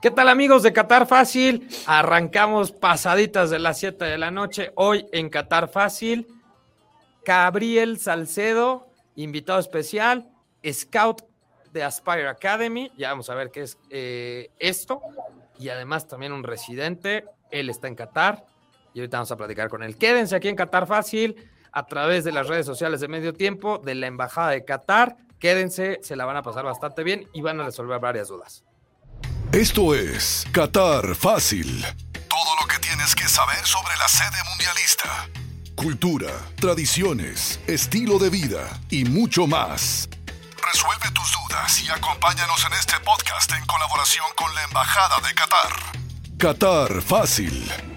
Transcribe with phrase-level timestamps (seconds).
[0.00, 1.68] ¿Qué tal amigos de Qatar Fácil?
[1.86, 6.26] Arrancamos pasaditas de las 7 de la noche hoy en Qatar Fácil.
[7.22, 10.30] Gabriel Salcedo, invitado especial,
[10.66, 11.20] scout
[11.74, 12.90] de Aspire Academy.
[12.96, 15.02] Ya vamos a ver qué es eh, esto.
[15.58, 17.26] Y además también un residente.
[17.50, 18.46] Él está en Qatar
[18.94, 19.98] y ahorita vamos a platicar con él.
[19.98, 21.36] Quédense aquí en Qatar Fácil
[21.72, 25.18] a través de las redes sociales de Medio Tiempo, de la Embajada de Qatar.
[25.38, 28.64] Quédense, se la van a pasar bastante bien y van a resolver varias dudas.
[29.52, 31.84] Esto es Qatar Fácil.
[32.28, 35.28] Todo lo que tienes que saber sobre la sede mundialista.
[35.74, 40.08] Cultura, tradiciones, estilo de vida y mucho más.
[40.72, 45.72] Resuelve tus dudas y acompáñanos en este podcast en colaboración con la Embajada de Qatar.
[46.38, 47.89] Qatar Fácil.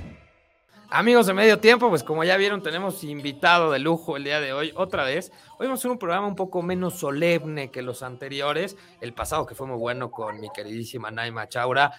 [0.96, 4.54] Amigos de medio tiempo, pues como ya vieron, tenemos invitado de lujo el día de
[4.54, 5.32] hoy, otra vez.
[5.58, 8.78] Hoy vamos a hacer un programa un poco menos solemne que los anteriores.
[9.02, 11.94] El pasado que fue muy bueno con mi queridísima Naima Chaura.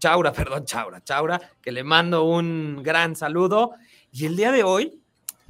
[0.00, 3.74] Chaura, perdón, Chaura, Chaura, que le mando un gran saludo.
[4.10, 5.00] Y el día de hoy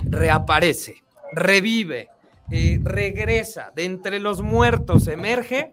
[0.00, 1.02] reaparece,
[1.32, 2.10] revive,
[2.50, 5.70] eh, regresa, de entre los muertos emerge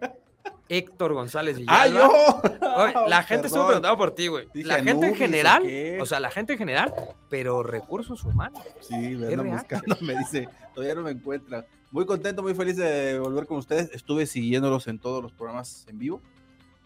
[0.68, 2.08] Héctor González ¡Ah, Villalba.
[2.08, 2.72] yo!
[2.76, 4.46] Oye, la gente estuvo preguntando por ti, güey.
[4.52, 5.62] Dije, La gente en Anubis, ¿o general,
[6.00, 6.94] o sea, la gente en general,
[7.28, 8.62] pero recursos humanos.
[8.80, 11.66] Sí, me andan buscando, me dice, todavía no me encuentra.
[11.90, 13.90] Muy contento, muy feliz de volver con ustedes.
[13.94, 16.20] Estuve siguiéndolos en todos los programas en vivo.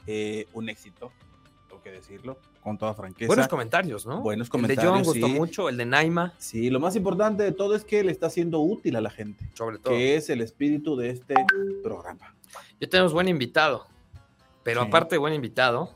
[0.07, 1.13] Eh, un éxito,
[1.83, 3.27] que decirlo, con toda franqueza.
[3.27, 4.21] Buenos comentarios, ¿no?
[4.21, 5.33] Buenos El de comentarios, John gustó sí.
[5.33, 8.61] mucho, el de Naima, Sí, lo más importante de todo es que le está siendo
[8.61, 9.93] útil a la gente, sobre todo.
[9.95, 11.35] que es el espíritu de este
[11.83, 12.35] programa.
[12.81, 13.87] Ya tenemos buen invitado,
[14.63, 14.89] pero Sí.
[14.89, 15.91] aparte de buen invitado,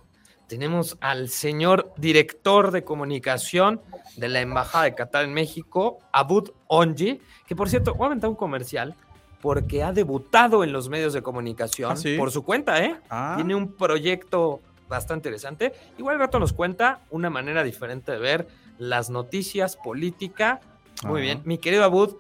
[0.49, 3.81] tenemos al señor director de comunicación
[4.17, 8.31] de la Embajada de Qatar en México, Abud Onji, que por cierto, voy a aventar
[8.31, 8.95] un comercial
[9.43, 12.17] porque ha debutado en los medios de comunicación Ah, ¿sí?
[12.17, 12.97] por su cuenta, ¿eh?
[13.11, 15.73] Ah, Tiene un proyecto bastante interesante.
[15.99, 18.49] Igual el rato nos cuenta una manera diferente de ver
[18.79, 20.61] las noticias, política.
[21.05, 21.21] Muy Ajá.
[21.21, 21.43] bien.
[21.45, 22.17] Mi querido Abud,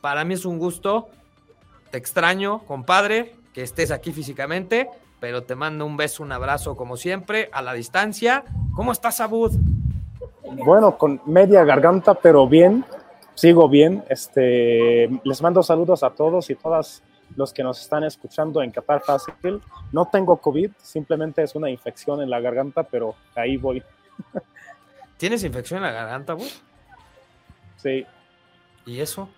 [0.00, 1.08] para mí es un gusto.
[1.90, 4.88] Te extraño, compadre, que estés aquí físicamente,
[5.18, 8.44] pero te mando un beso, un abrazo como siempre, a la distancia.
[8.74, 9.52] ¿Cómo estás, Abud?
[10.64, 12.84] Bueno, con media garganta, pero bien,
[13.34, 14.04] sigo bien.
[14.08, 17.02] Este, les mando saludos a todos y todas
[17.36, 19.62] los que nos están escuchando en Qatar Fácil.
[19.92, 23.82] No tengo COVID, simplemente es una infección en la garganta, pero ahí voy.
[25.16, 26.48] ¿Tienes infección en la garganta, Abud?
[27.76, 28.06] Sí,
[28.86, 29.28] ¿Y eso?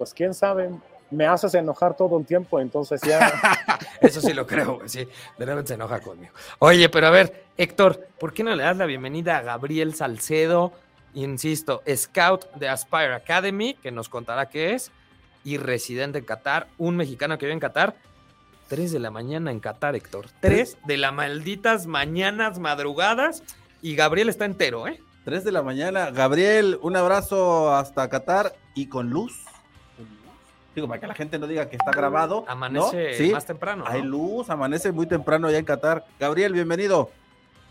[0.00, 0.70] pues quién sabe,
[1.10, 3.30] me haces enojar todo el tiempo, entonces ya
[4.00, 5.06] Eso sí lo creo, güey, sí.
[5.36, 6.32] De repente se enoja conmigo.
[6.58, 10.72] Oye, pero a ver, Héctor, ¿por qué no le das la bienvenida a Gabriel Salcedo?
[11.12, 14.90] Insisto, scout de Aspire Academy, que nos contará qué es,
[15.44, 17.96] y residente en Qatar, un mexicano que vive en Qatar.
[18.68, 20.26] Tres de la mañana en Qatar, Héctor.
[20.40, 23.42] Tres de las malditas mañanas, madrugadas,
[23.82, 25.00] y Gabriel está entero, ¿eh?
[25.24, 26.10] 3 de la mañana.
[26.10, 29.44] Gabriel, un abrazo hasta Qatar y con luz.
[30.74, 32.44] Digo, para que la gente no diga que está grabado.
[32.46, 32.50] ¿no?
[32.52, 33.84] Amanece Sí, más temprano.
[33.84, 33.90] ¿no?
[33.90, 36.04] Hay luz, amanece muy temprano allá en Qatar.
[36.18, 37.10] Gabriel, bienvenido.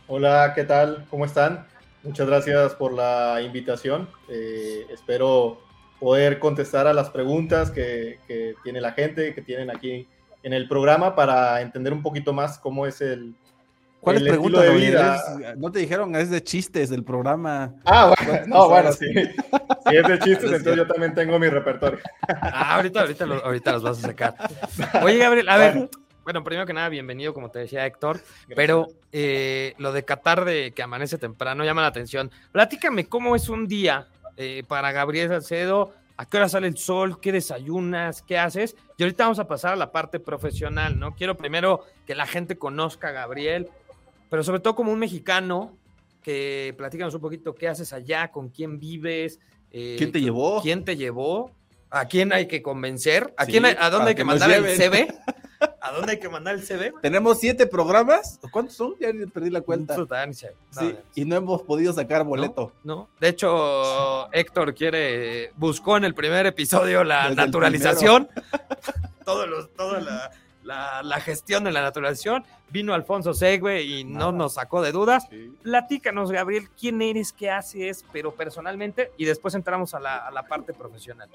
[0.07, 1.05] Hola, ¿qué tal?
[1.09, 1.65] ¿Cómo están?
[2.03, 4.07] Muchas gracias por la invitación.
[4.29, 5.61] Eh, espero
[5.99, 10.07] poder contestar a las preguntas que, que tiene la gente, que tienen aquí
[10.43, 13.33] en el programa para entender un poquito más cómo es el...
[13.99, 14.63] ¿Cuáles el preguntas?
[14.63, 15.15] de vida.
[15.51, 17.73] Es- No te dijeron, es de chistes del programa.
[17.83, 19.07] Ah, bueno, no, bueno, sí.
[19.13, 21.99] Si es de chistes, Es entonces yo también tengo mi repertorio.
[22.41, 24.35] Ah, ahorita, ahorita, lo- ahorita los vas a sacar.
[25.03, 25.89] Oye, Gabriel, a ver, Bueno.
[26.23, 28.21] bueno, primero que nada, bienvenido, como te decía Héctor,
[28.55, 32.31] pero eh, lo de Qatar de que amanece temprano llama la atención.
[32.53, 34.07] Platícame cómo es un día
[34.41, 39.03] eh, para Gabriel Salcedo, a qué hora sale el sol, qué desayunas, qué haces, y
[39.03, 41.13] ahorita vamos a pasar a la parte profesional, ¿no?
[41.13, 43.67] Quiero primero que la gente conozca a Gabriel,
[44.29, 45.77] pero sobre todo como un mexicano,
[46.23, 49.39] que platícanos un poquito qué haces allá, con quién vives.
[49.71, 50.61] eh, ¿Quién te llevó?
[50.61, 51.51] ¿Quién te llevó?
[51.89, 53.33] ¿A quién hay que convencer?
[53.37, 54.65] ¿A, Sí, quién hay- ¿A dónde hay que que mandar el.
[54.77, 55.07] CV?
[55.81, 56.93] ¿A dónde hay que mandar el CV?
[57.01, 58.39] Tenemos siete programas.
[58.51, 58.95] ¿Cuántos son?
[58.99, 59.95] Ya ni perdí la cuenta.
[59.95, 62.73] No, Sí, y no hemos podido sacar boleto.
[62.83, 68.27] No, de hecho, Héctor quiere, buscó en el primer episodio la Desde naturalización,
[69.25, 70.31] todos los, toda la,
[70.63, 75.27] la- la gestión de la naturalización, vino Alfonso Següe y no nos sacó de dudas.
[75.29, 75.53] Sí.
[75.63, 80.43] Platícanos, Gabriel, quién eres, qué haces, pero personalmente, y después entramos a la, a la
[80.43, 81.29] parte profesional.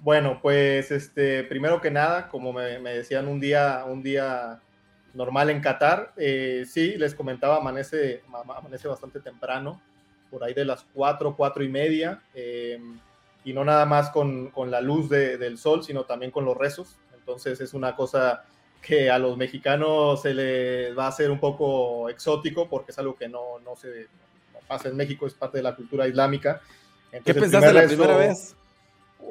[0.00, 4.60] Bueno, pues este, primero que nada, como me, me decían un día, un día
[5.14, 9.80] normal en Qatar, eh, sí, les comentaba, amanece, ma- amanece bastante temprano,
[10.30, 12.78] por ahí de las 4, 4 y media, eh,
[13.44, 16.56] y no nada más con, con la luz de- del sol, sino también con los
[16.56, 16.96] rezos.
[17.16, 18.44] Entonces es una cosa
[18.80, 23.16] que a los mexicanos se les va a hacer un poco exótico porque es algo
[23.16, 24.06] que no, no se
[24.52, 26.60] no pasa en México, es parte de la cultura islámica.
[27.24, 28.54] ¿Qué pensaste la primera vez?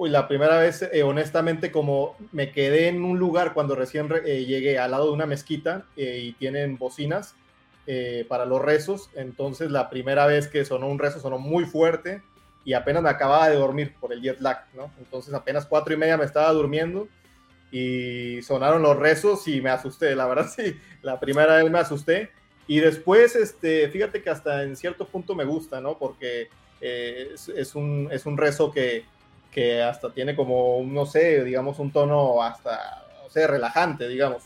[0.06, 4.78] La primera vez, eh, honestamente, como me quedé en un lugar cuando recién eh, llegué
[4.78, 7.36] al lado de una mezquita eh, y tienen bocinas
[8.28, 12.22] para los rezos, entonces la primera vez que sonó un rezo sonó muy fuerte
[12.66, 14.92] y apenas me acababa de dormir por el jet lag, ¿no?
[15.00, 17.08] Entonces apenas cuatro y media me estaba durmiendo
[17.72, 22.30] y sonaron los rezos y me asusté, la verdad sí, la primera vez me asusté
[22.68, 25.98] y después, este, fíjate que hasta en cierto punto me gusta, ¿no?
[25.98, 26.50] Porque
[26.82, 29.06] es, un, es un rezo que
[29.58, 34.44] que hasta tiene como, no sé, digamos, un tono hasta, o sea, relajante, digamos.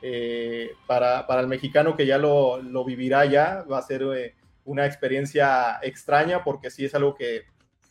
[0.00, 4.36] Eh, para, para, el mexicano que ya lo, lo vivirá ya, va a ser eh,
[4.64, 7.46] una experiencia extraña porque sí es algo que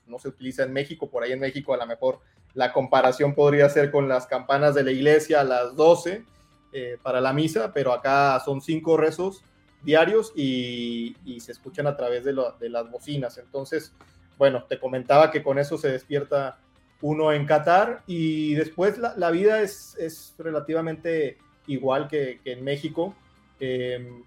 [0.06, 2.22] no se utiliza en México, por ahí en México a lo mejor
[2.54, 6.24] la comparación podría ser con las campanas de la iglesia a las 12
[6.72, 9.44] eh, para la misa, pero acá son cinco rezos
[9.84, 13.38] diarios y, y se escuchan a través de, lo, de las bocinas.
[13.38, 13.92] Entonces,
[14.38, 16.60] bueno, te comentaba que con eso se despierta
[17.02, 21.38] uno en Qatar y después la, vida es, es, relativamente
[21.68, 23.16] igual que, en México.
[23.60, 24.24] Em,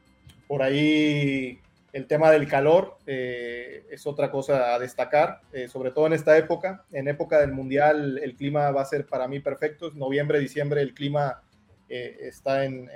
[0.46, 1.60] por ahí
[1.92, 6.36] el tema del calor eh, es otra cosa a destacar, eh, sobre todo en esta
[6.36, 6.84] época.
[6.92, 9.90] En época del Mundial el clima va a ser para mí perfecto.
[9.94, 11.42] Noviembre, diciembre el clima
[11.88, 12.88] eh, está en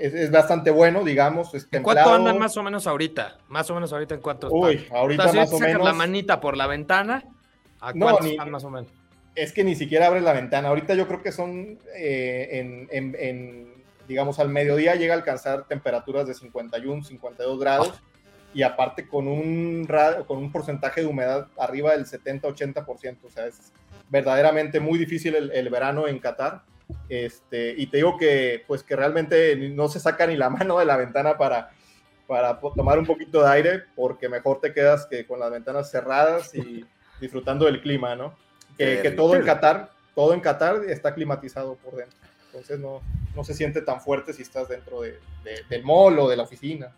[0.00, 1.54] es, bastante bueno, digamos.
[1.54, 3.38] Es ¿En cuánto andan más o menos ahorita?
[3.48, 5.84] Más o menos ahorita en cuánto Uy, ahorita más o menos.
[5.84, 7.24] la manita por la ventana,
[7.80, 8.90] ¿a cuánto están más o menos?
[9.34, 10.68] Es que ni siquiera abres la ventana.
[10.68, 13.74] Ahorita yo creo que son eh, en,
[14.08, 17.94] digamos, al mediodía llega a alcanzar temperaturas de 51, 52 grados.
[18.54, 19.88] Y aparte con un,
[20.28, 23.18] con un porcentaje de humedad arriba del 70-80%.
[23.24, 23.72] O sea, es
[24.08, 26.62] verdaderamente muy difícil el, el verano en Qatar
[27.08, 30.84] este, y te digo que, pues que realmente no se saca ni la mano de
[30.84, 31.70] la ventana para,
[32.26, 36.54] para tomar un poquito de aire, porque mejor te quedas que con las ventanas cerradas
[36.54, 36.84] y
[37.20, 38.34] disfrutando del clima, ¿no?
[38.76, 42.18] Que, todo en Qatar, todo en Qatar está climatizado por dentro.
[42.46, 43.02] Entonces no,
[43.34, 45.20] no se siente tan fuerte si estás dentro de,
[45.68, 46.92] del mall o de la oficina.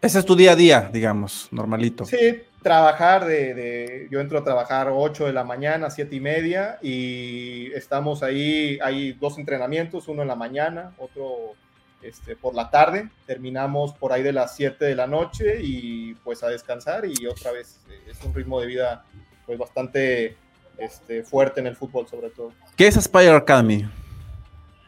[0.00, 2.04] Ese es tu día a día, digamos, normalito.
[2.04, 7.72] Sí, trabajar de, yo entro a trabajar 8 de la mañana, 7 y media y
[7.74, 11.54] estamos ahí, hay dos entrenamientos, uno en la mañana, otro
[12.02, 16.42] este, por la tarde, terminamos por ahí de las 7 de la noche y pues
[16.42, 19.04] a descansar y otra vez eh, es un ritmo de vida
[19.46, 20.36] pues bastante
[20.78, 22.52] este, fuerte en el fútbol sobre todo.
[22.76, 23.88] ¿Qué es Aspire Academy?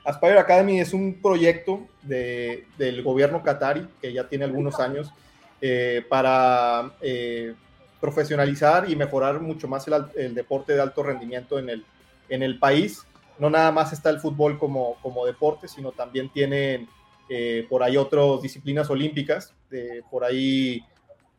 [0.05, 5.13] Aspire Academy es un proyecto de, del gobierno qatari que ya tiene algunos años
[5.61, 7.55] eh, para eh,
[8.05, 11.85] profesionalizar y mejorar mucho más el, deporte de alto rendimiento en el,
[12.29, 13.03] en el país.
[13.39, 16.87] No nada más está el fútbol como, como deporte, sino también tienen
[17.31, 19.55] eh, por ahí otras disciplinas olímpicas.
[20.11, 20.85] por ahí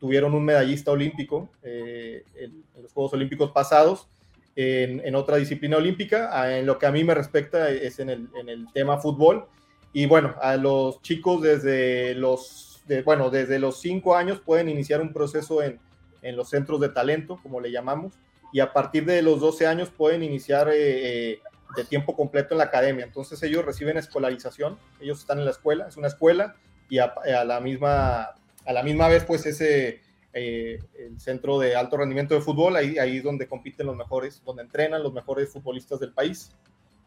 [0.00, 4.08] tuvieron un medallista olímpico en, los Juegos Olímpicos pasados.
[4.56, 6.58] En, otra disciplina olímpica.
[6.58, 9.46] En lo que a mí me respecta es en el, en el tema fútbol.
[9.92, 12.72] Y bueno, a los chicos desde los
[13.04, 15.80] bueno, desde los cinco años pueden iniciar un proceso en,
[16.26, 18.14] en, los centros de talento, como le llamamos,
[18.52, 21.40] y a partir de los 12 años pueden iniciar eh, eh,
[21.76, 23.04] de tiempo completo en la academia.
[23.04, 26.56] Entonces ellos reciben escolarización, ellos están en la escuela, es una escuela,
[26.88, 27.12] y a,
[27.44, 30.04] la, misma, a la misma vez, pues ese...
[30.38, 34.42] Eh, el centro de alto rendimiento de fútbol, ahí, ahí es donde compiten los mejores,
[34.44, 36.50] donde entrenan los mejores futbolistas del país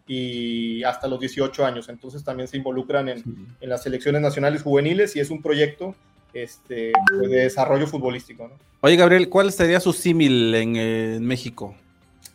[0.07, 1.87] y hasta los 18 años.
[1.89, 3.23] Entonces también se involucran en,
[3.61, 5.93] en las selecciones nacionales juveniles y es un proyecto
[6.33, 8.47] este, pues, de desarrollo futbolístico.
[8.47, 8.53] ¿no?
[8.81, 11.75] Oye, Gabriel, ¿cuál sería su símil en, México?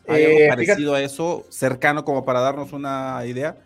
[0.07, 3.57] ¿Hay algo eh, parecido a eso, cercano como para darnos una idea?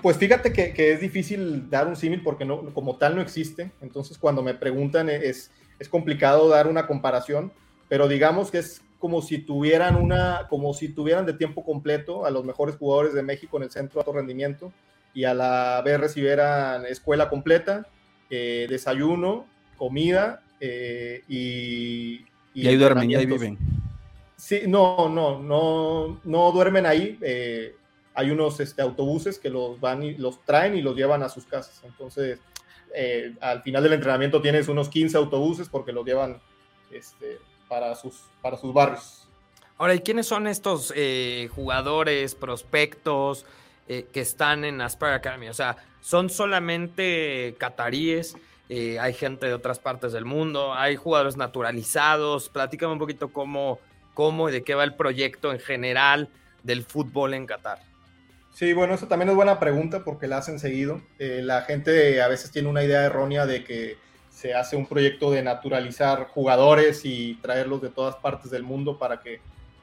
[0.00, 3.70] Pues fíjate que, que es difícil dar un símil porque no, como tal no existe.
[3.80, 7.52] Entonces cuando me preguntan es, es complicado dar una comparación,
[7.88, 12.30] pero digamos que es como si tuvieran una, como si tuvieran de tiempo completo a
[12.30, 14.72] los mejores jugadores de México en el centro de alto rendimiento
[15.12, 17.86] y a la vez recibieran escuela completa,
[18.30, 23.58] eh, desayuno, comida eh, y, y, ahí duermen, y ahí viven.
[24.36, 27.18] Sí, no, no, no, no duermen ahí.
[27.22, 27.74] Eh,
[28.14, 31.46] hay unos este, autobuses que los van y los traen y los llevan a sus
[31.46, 31.80] casas.
[31.84, 32.40] Entonces,
[33.40, 36.40] al final del entrenamiento tienes unos 15 autobuses porque los llevan
[36.92, 37.38] este,
[37.68, 39.24] para sus, para sus barrios.
[39.76, 43.44] Ahora, ¿y quiénes son estos eh, jugadores, prospectos
[43.88, 45.48] eh, que están en Aspire Academy?
[45.48, 48.36] O sea, ¿son solamente cataríes?
[48.68, 50.72] Eh, ¿Hay gente de otras partes del mundo?
[50.74, 52.48] ¿Hay jugadores naturalizados?
[52.48, 53.78] Platícame un poquito cómo,
[54.14, 56.28] cómo y de qué va el proyecto en general
[56.62, 57.78] del fútbol en Qatar.
[58.54, 61.02] Sí, bueno, eso también es buena pregunta porque la hacen seguido.
[61.18, 63.98] Eh, la gente a veces tiene una idea errónea de que
[64.30, 69.20] se hace un proyecto de naturalizar jugadores y traerlos de todas partes del mundo para
[69.20, 69.40] que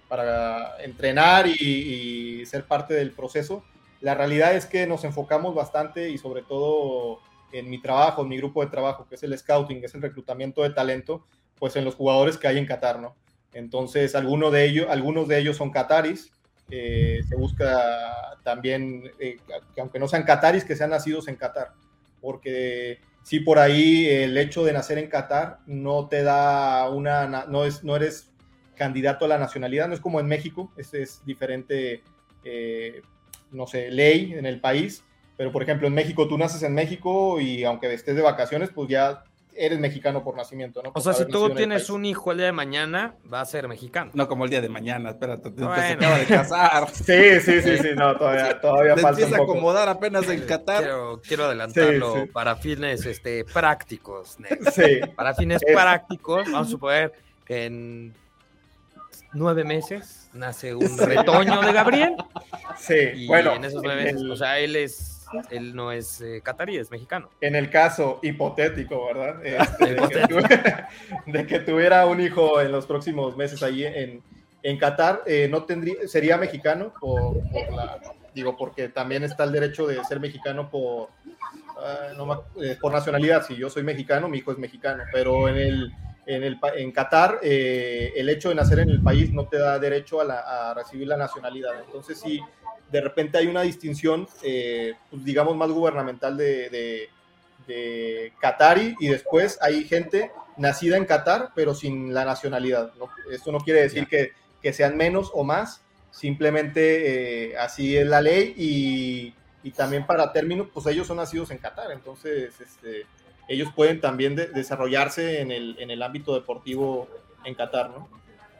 [0.08, 3.64] para entrenar y, ser parte del proceso.
[4.02, 7.20] La realidad es que nos enfocamos bastante y sobre todo
[7.52, 10.64] en mi trabajo, en mi grupo de trabajo, que es el scouting, es el reclutamiento
[10.64, 11.26] de talento,
[11.58, 13.16] pues en los jugadores que hay en Qatar, ¿no?
[13.54, 16.32] Entonces, algunos de ellos, algunos de ellos son qataris,
[16.70, 19.38] eh, se busca también, eh,
[19.76, 21.74] que aunque no sean qataris, que sean nacidos en Qatar,
[22.22, 27.66] porque si por ahí el hecho de nacer en Qatar no te da una, no,
[27.66, 28.32] es, no eres
[28.76, 32.04] candidato a la nacionalidad, no es como en México, es, es diferente,
[32.46, 33.02] eh,
[33.52, 35.04] no sé, ley en el país,
[35.42, 38.88] pero por ejemplo en México tú naces en México y aunque estés de vacaciones, pues
[38.90, 39.24] ya
[39.56, 40.92] eres mexicano por nacimiento, ¿no?
[40.94, 44.12] o sea, si tú tienes un hijo el día de mañana, va a ser mexicano.
[44.14, 46.90] No como el día de mañana, espérate, te, acaba de casar.
[46.94, 50.84] sí, sí, sí, sí, no, todavía, todavía te empieza a acomodar apenas en Qatar.
[50.84, 54.38] Quiero, quiero adelantarlo para fines este, prácticos,
[54.76, 55.00] Sí.
[55.16, 57.14] Para fines prácticos, vamos a suponer
[57.46, 58.14] que en
[59.34, 62.16] nueve meses nace un retoño de Gabriel.
[62.78, 63.54] Sí, y bueno.
[63.56, 65.11] En esos nueve meses, o sea, él es
[65.50, 67.30] él no es eh, catarí, es mexicano.
[67.42, 69.42] En el caso hipotético, ¿verdad?
[69.44, 69.96] Este,
[71.26, 74.22] de, que tuviera un hijo en los próximos meses ahí en,
[74.64, 77.38] en Qatar, eh, no tendría, sería mexicano por,
[77.74, 78.00] la,
[78.34, 81.10] digo, porque también está el derecho de ser mexicano por,
[81.78, 83.46] ah, eh, por nacionalidad.
[83.46, 85.92] Si yo soy mexicano, mi hijo es mexicano, pero en el
[86.28, 90.22] en, el, en Qatar, el hecho de nacer en el país no te da derecho
[90.22, 91.74] a, a recibir la nacionalidad.
[91.84, 92.40] Entonces, sí,
[92.92, 97.10] de repente hay una distinción, eh, pues, digamos, más gubernamental de, de,
[97.68, 102.92] de, Qatari y después hay gente nacida en Qatar, pero sin la nacionalidad.
[103.32, 105.82] Esto no quiere decir que, que, sean menos o más,
[106.12, 109.34] simplemente eh, así es la ley y,
[109.64, 113.06] y, también para término, pues ellos son nacidos en Qatar, entonces este,
[113.48, 117.08] ellos pueden también desarrollarse en el, en el ámbito deportivo
[117.46, 118.10] en Qatar, ¿no?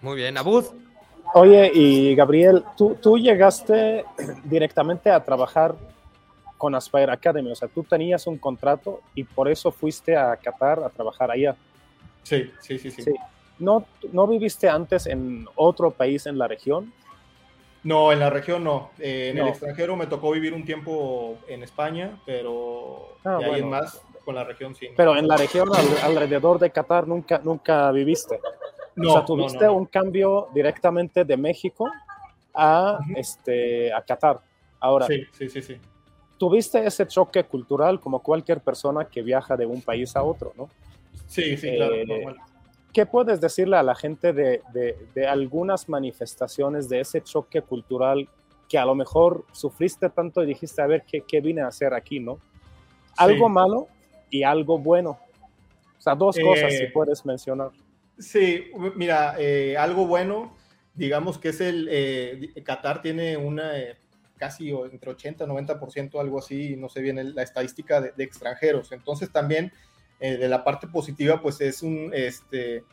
[0.02, 0.66] Muy bien, Abud.
[1.34, 4.06] Oye, y Gabriel, ¿tú, tú llegaste
[4.44, 5.76] directamente a trabajar
[6.62, 10.84] con Aspire Academy, o sea, tú tenías un contrato y por eso fuiste a Qatar
[10.84, 11.56] a trabajar allá.
[12.22, 13.16] Sí, sí, sí, sí.
[13.58, 16.94] ¿No, ¿No viviste antes en otro país en la región?
[17.84, 18.92] No, en la región no.
[19.00, 24.36] Eh, en el extranjero me tocó vivir un tiempo en España, pero ah, más con
[24.36, 24.90] la región sí.
[24.96, 25.68] Pero en la región
[26.04, 28.40] alrededor de Qatar nunca, nunca viviste.
[29.02, 31.90] No, o sea, tuviste un cambio directamente de México
[32.54, 34.40] a, este, a Qatar.
[34.80, 35.78] Ahora, sí, sí, sí, sí.
[36.38, 40.70] Tuviste ese choque cultural como cualquier persona que viaja de un país a otro, ¿no?
[41.28, 41.96] Sí, sí, claro.
[41.96, 42.26] Eh,
[42.92, 48.28] ¿Qué puedes decirle a la gente de, de, de, algunas manifestaciones de ese choque cultural
[48.68, 51.94] que a lo mejor sufriste tanto y dijiste, a ver, ¿qué, qué vine a hacer
[51.94, 52.40] aquí, no?
[53.18, 53.88] Algo malo
[54.30, 55.20] y algo bueno.
[55.98, 57.72] O sea, dos cosas si eh, puedes mencionar.
[58.22, 60.56] Sí, mira, eh, algo bueno,
[60.94, 63.98] digamos que es el, eh, Qatar tiene una eh,
[64.38, 68.92] casi entre 80 y 90%, algo así, no sé bien la estadística de, extranjeros.
[68.92, 69.72] Entonces también
[70.20, 72.84] de la parte positiva, pues es un, este,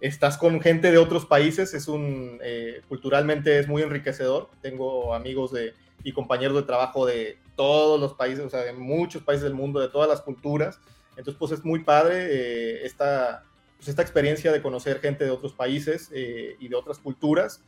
[0.00, 2.40] estás con gente de otros países, es un,
[2.88, 4.48] culturalmente es muy enriquecedor.
[4.62, 9.22] Tengo amigos de, y compañeros de trabajo de todos los países, o sea, de muchos
[9.22, 10.78] países del mundo, de todas las culturas.
[11.10, 13.44] Entonces, pues es muy padre esta
[13.82, 17.64] pues, esta experiencia de conocer gente de otros países eh, y de otras culturas.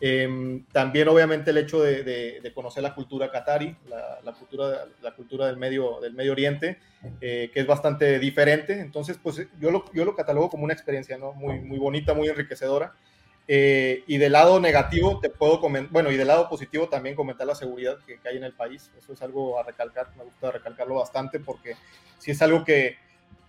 [0.00, 3.76] Em, también obviamente el hecho de, conocer la cultura qatari,
[4.24, 6.78] la, cultura, la cultura del Medio, del medio Oriente,
[7.20, 8.80] eh, que es bastante diferente.
[8.80, 11.34] Entonces, pues yo lo, yo lo catalogo como una experiencia ¿no?
[11.34, 12.94] muy, muy bonita, muy enriquecedora.
[13.46, 17.46] Eh, y del lado negativo te puedo comentar, bueno, y del lado positivo también comentar
[17.46, 18.90] la seguridad que, que, hay en el país.
[18.96, 21.74] Eso es algo a recalcar, me gusta recalcarlo bastante porque
[22.16, 22.96] si es algo que,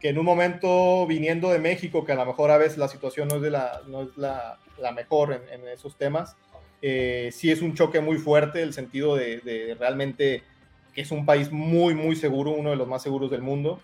[0.01, 3.27] que en un momento viniendo de México, que a lo mejor a veces la situación
[3.27, 6.35] no es, de la, no es la, la mejor en, en, esos temas,
[6.81, 10.43] eh, sí es un choque muy fuerte, el sentido de, de, realmente
[10.95, 13.79] que es un país muy, muy seguro, uno de los más seguros del mundo.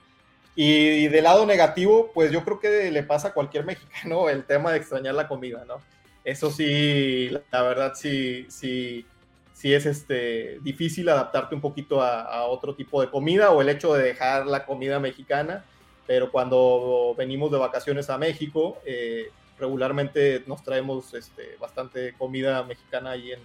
[0.56, 4.44] Y, y del lado negativo, pues yo creo que le pasa a cualquier mexicano el
[4.44, 5.76] tema de extrañar la comida, ¿no?
[6.24, 9.06] Eso sí, la verdad sí, sí,
[9.54, 13.70] sí es este, difícil adaptarte un poquito a, a otro tipo de comida o el
[13.70, 15.64] hecho de dejar la comida mexicana
[16.08, 23.12] pero cuando venimos de vacaciones a México, eh, regularmente nos traemos este, bastante comida mexicana
[23.12, 23.42] ahí en,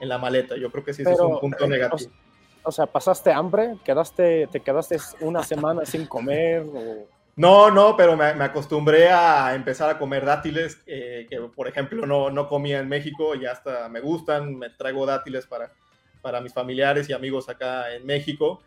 [0.00, 0.56] en, la maleta.
[0.56, 2.10] Yo creo que sí, ese es un punto eh, negativo.
[2.64, 3.76] O, sea, ¿pasaste hambre?
[3.84, 6.66] ¿Quedaste, ¿Te quedaste una semana sin comer?
[7.36, 12.04] No, no, pero me, me, acostumbré a empezar a comer dátiles, eh, que por ejemplo
[12.06, 15.72] no, no comía en México y hasta me gustan, me traigo dátiles para,
[16.20, 18.60] para mis familiares y amigos acá en México.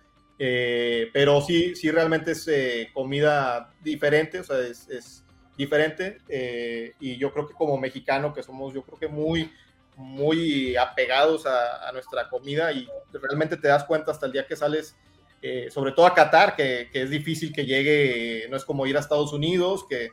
[0.46, 5.24] Eh, pero sí, sí realmente es eh, comida diferente, o sea, es, es
[5.58, 6.18] diferente.
[6.28, 9.50] Eh, y yo creo que como mexicano, que somos, yo creo que muy,
[9.96, 14.58] muy apegados a, a, nuestra comida y realmente te das cuenta hasta el día que
[14.58, 14.98] sales,
[15.70, 19.00] sobre todo a Qatar, que, que, es difícil que llegue, no es como ir a
[19.00, 20.10] Estados Unidos, que,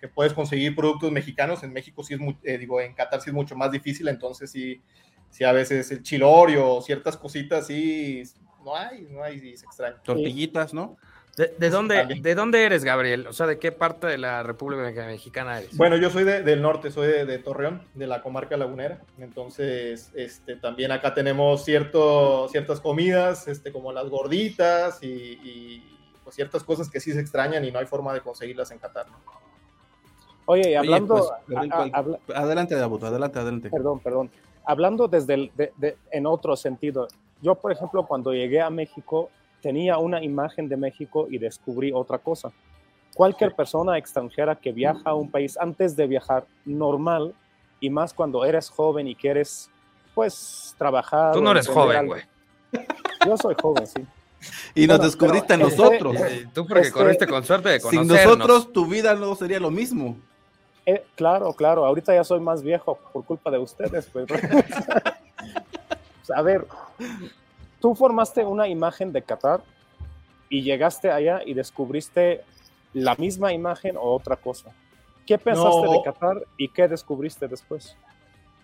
[0.00, 1.64] que puedes conseguir productos mexicanos.
[1.64, 4.80] En México sí es, muy, digo, en Qatar sí es mucho más difícil, entonces sí,
[5.28, 8.22] sí a veces el chilorio, ciertas cositas, sí
[8.64, 9.96] no hay, no hay, y se extraña.
[10.02, 10.96] Tortillitas, ¿no?
[11.36, 13.26] ¿De, de dónde, ¿De dónde eres, Gabriel?
[13.26, 15.74] O sea, ¿de qué parte de la República Mexicana eres?
[15.78, 19.00] Bueno, yo soy de, del norte, soy de, de, Torreón, de la comarca lagunera.
[19.18, 25.06] Entonces, este, también acá tenemos cierto, ciertas comidas, este, como las gorditas y,
[25.42, 28.78] y pues ciertas cosas que sí se extrañan y no hay forma de conseguirlas en
[28.78, 29.08] Qatar.
[29.08, 29.16] ¿no?
[30.44, 31.14] Oye, y hablando...
[31.14, 33.70] Oye, pues, a, a, habla, adelante, Dabuto, adelante, adelante.
[33.70, 34.30] Perdón, perdón.
[34.66, 37.08] Hablando desde el, de, en otro sentido,
[37.42, 39.30] yo, por ejemplo, cuando llegué a México,
[39.60, 42.50] tenía una imagen de México y descubrí otra cosa.
[43.14, 47.34] Cualquier persona extranjera que viaja a un país antes de viajar normal,
[47.80, 49.68] y más cuando eres joven y quieres,
[50.14, 51.34] pues, trabajar.
[51.34, 52.22] Tú no eres joven, güey.
[53.26, 54.06] Yo soy joven, sí.
[54.74, 56.16] Y bueno, nos descubriste a nosotros.
[56.16, 58.18] Este, tú porque este, corriste con suerte de conocernos.
[58.18, 60.16] Sin nosotros, tu vida no sería lo mismo.
[60.84, 61.84] Eh, claro, claro.
[61.84, 64.10] Ahorita ya soy más viejo por culpa de ustedes.
[66.24, 66.30] Pues.
[66.36, 66.66] a ver,
[67.80, 69.62] tú formaste una imagen de Qatar
[70.48, 72.42] y llegaste allá y descubriste
[72.92, 74.70] la misma imagen o otra cosa.
[75.26, 75.92] ¿Qué pensaste no.
[75.92, 77.96] de Qatar y qué descubriste después?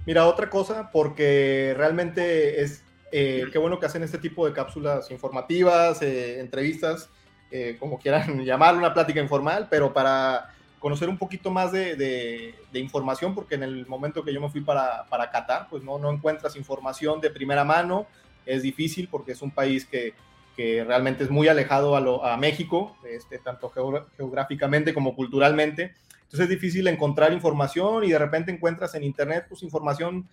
[0.07, 5.11] Mira, otra cosa, porque realmente es, eh, qué bueno que hacen este tipo de cápsulas
[5.11, 7.11] informativas, eh, entrevistas,
[7.51, 12.55] eh, como quieran llamarlo, una plática informal, pero para conocer un poquito más de, de,
[12.73, 15.99] de, información, porque en el momento que yo me fui para, para Qatar, pues no,
[15.99, 18.07] no encuentras información de primera mano,
[18.49, 20.15] es difícil porque es un país que,
[20.57, 23.71] que realmente es muy alejado a, lo, a México, este, tanto
[24.17, 25.95] geográficamente como culturalmente.
[26.23, 30.29] Entonces es difícil encontrar información y de repente encuentras en internet pues información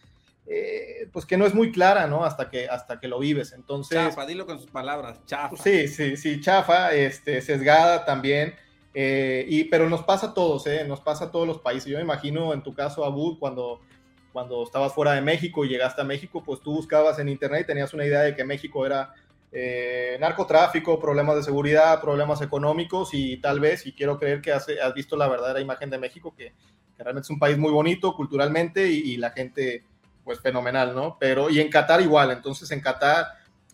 [0.48, 2.24] eh, pues que no es muy clara, ¿no?
[2.24, 3.54] Hasta que, hasta que lo vives.
[3.54, 3.98] Entonces...
[3.98, 5.56] Chafa, dilo con sus palabras, chafa.
[5.58, 8.54] Sí, sí, sí, chafa, este, sesgada también.
[8.94, 10.86] Eh, y, pero nos pasa a todos, ¿eh?
[10.88, 11.90] Nos pasa a todos los países.
[11.90, 13.82] Yo me imagino en tu caso, Abud, cuando,
[14.36, 17.68] cuando estabas fuera de México y llegaste a México, pues tú buscabas en internet y
[17.68, 19.14] tenías una idea de que México era
[19.50, 24.68] eh, narcotráfico, problemas de seguridad, problemas económicos y tal vez, y quiero creer que has,
[24.94, 26.52] visto la verdadera imagen de México, que,
[26.98, 29.86] realmente es un país muy bonito culturalmente y, y, la gente,
[30.26, 31.16] pues fenomenal, ¿no?
[31.18, 33.28] Pero, y en Qatar igual, entonces en Qatar,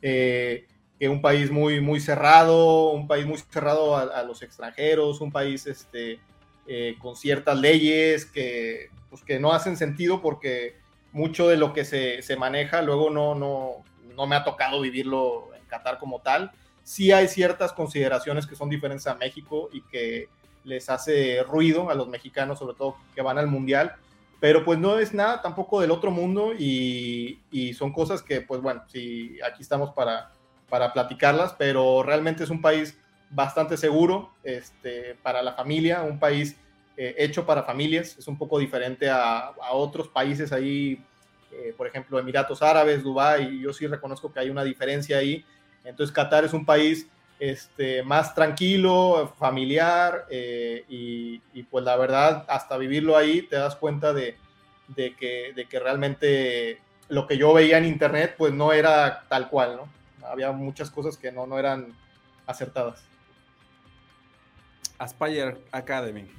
[0.03, 0.67] eh,
[1.01, 5.65] un país muy, muy cerrado, un país muy cerrado a, a los extranjeros, un país
[5.65, 6.19] este,
[6.67, 10.79] eh, con ciertas leyes que, pues, que no hacen sentido porque
[11.11, 13.83] mucho de lo que se, se maneja luego no, no,
[14.15, 16.51] no me ha tocado vivirlo Qatar como tal.
[16.83, 20.27] Sí hay ciertas consideraciones que son diferentes a México y que
[20.63, 23.95] les hace ruido a los mexicanos, sobre todo que van al Mundial,
[24.39, 28.61] pero pues no es nada tampoco del otro mundo y, y son cosas que pues
[28.61, 30.31] bueno, sí, aquí estamos para,
[30.69, 32.97] para platicarlas, pero realmente es un país
[33.31, 36.57] bastante seguro este, para la familia, un país
[37.03, 41.03] eh, hecho para familias, es un poco diferente a, otros países ahí,
[41.51, 45.43] eh, por ejemplo, Emiratos Árabes, Dubái, yo sí reconozco que hay una diferencia ahí,
[45.83, 47.07] entonces Qatar es un país
[47.39, 53.75] este, más tranquilo, familiar eh, y, y, pues la verdad, hasta vivirlo ahí te das
[53.75, 54.37] cuenta de,
[54.89, 59.49] de, que, de que realmente lo que yo veía en internet pues no era tal
[59.49, 60.27] cual, ¿no?
[60.27, 61.95] Había muchas cosas que no, no eran
[62.45, 63.03] acertadas.
[64.99, 66.29] Aspire Academy.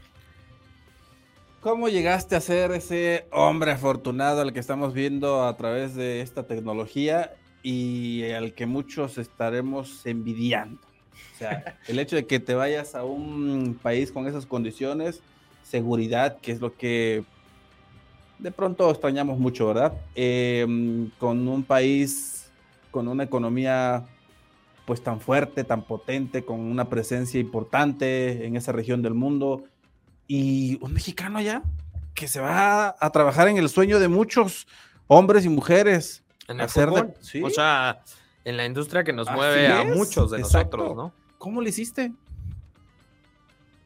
[1.62, 6.42] ¿Cómo llegaste a ser ese hombre afortunado al que estamos viendo a través de esta
[6.42, 10.80] tecnología y al que muchos estaremos envidiando.
[11.34, 15.22] O sea, el hecho de que te vayas a un país con esas condiciones,
[15.62, 17.22] seguridad, que es lo que
[18.40, 19.92] de pronto extrañamos mucho, ¿verdad?
[20.16, 20.66] Eh,
[21.20, 22.50] con un país
[22.90, 24.04] con una economía
[24.84, 29.62] pues tan fuerte, tan potente, con una presencia importante en esa región del mundo
[30.26, 31.62] y un mexicano allá
[32.14, 34.66] que se va a trabajar en el sueño de muchos
[35.06, 37.42] hombres y mujeres en el hacer fútbol, de, ¿sí?
[37.42, 38.02] o sea,
[38.44, 40.76] en la industria que nos Así mueve es, a muchos de exacto.
[40.76, 41.12] nosotros, ¿no?
[41.38, 42.12] ¿Cómo lo hiciste?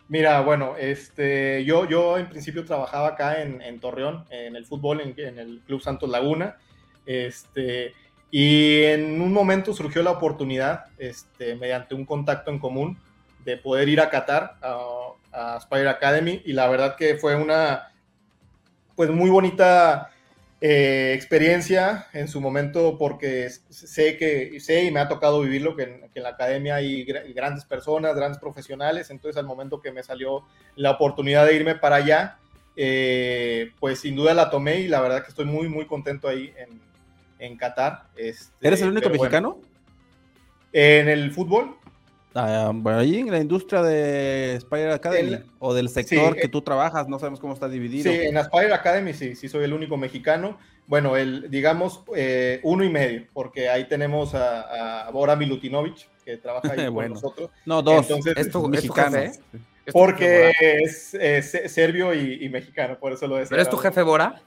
[0.08, 5.00] Mira, bueno, este, yo, yo en principio trabajaba acá en, en Torreón, en el fútbol,
[5.00, 6.56] en, en, el Club Santos Laguna,
[7.06, 7.92] este,
[8.30, 12.98] y en un momento surgió la oportunidad, este, mediante un contacto en común,
[13.44, 17.92] de poder ir a Qatar, a, a Spire Academy, y la verdad que fue una,
[18.96, 20.10] pues muy bonita
[20.58, 25.82] Eh, experiencia en su momento porque sé que sé y me ha tocado vivirlo que
[25.82, 30.02] en, que en la academia hay grandes personas, grandes profesionales, entonces al momento que me
[30.02, 30.44] salió
[30.74, 32.38] la oportunidad de irme para allá,
[32.74, 36.50] eh, pues sin duda la tomé y la verdad que estoy muy muy contento ahí
[36.56, 36.80] en,
[37.38, 38.04] en Qatar.
[38.16, 39.60] Este, ¿Eres el único mexicano?
[40.72, 41.76] en el fútbol.
[42.38, 46.60] Ah, bueno, ahí en la industria de Spider Academy o del sector que eh, tú
[46.60, 48.12] trabajas, no sabemos cómo está dividido.
[48.12, 50.58] Sí, en Spider Academy sí, sí soy el único mexicano.
[50.86, 56.72] Bueno, el, digamos eh, uno y medio, porque ahí tenemos a, Bora Milutinovic, que trabaja
[56.72, 57.50] ahí con nosotros.
[57.64, 58.02] No, dos.
[58.02, 59.18] Entonces, es mexicano.
[59.90, 60.52] Porque
[60.84, 63.50] es, serbio y, mexicano, por eso lo decía.
[63.50, 64.42] ¿Pero es tu jefe Bora?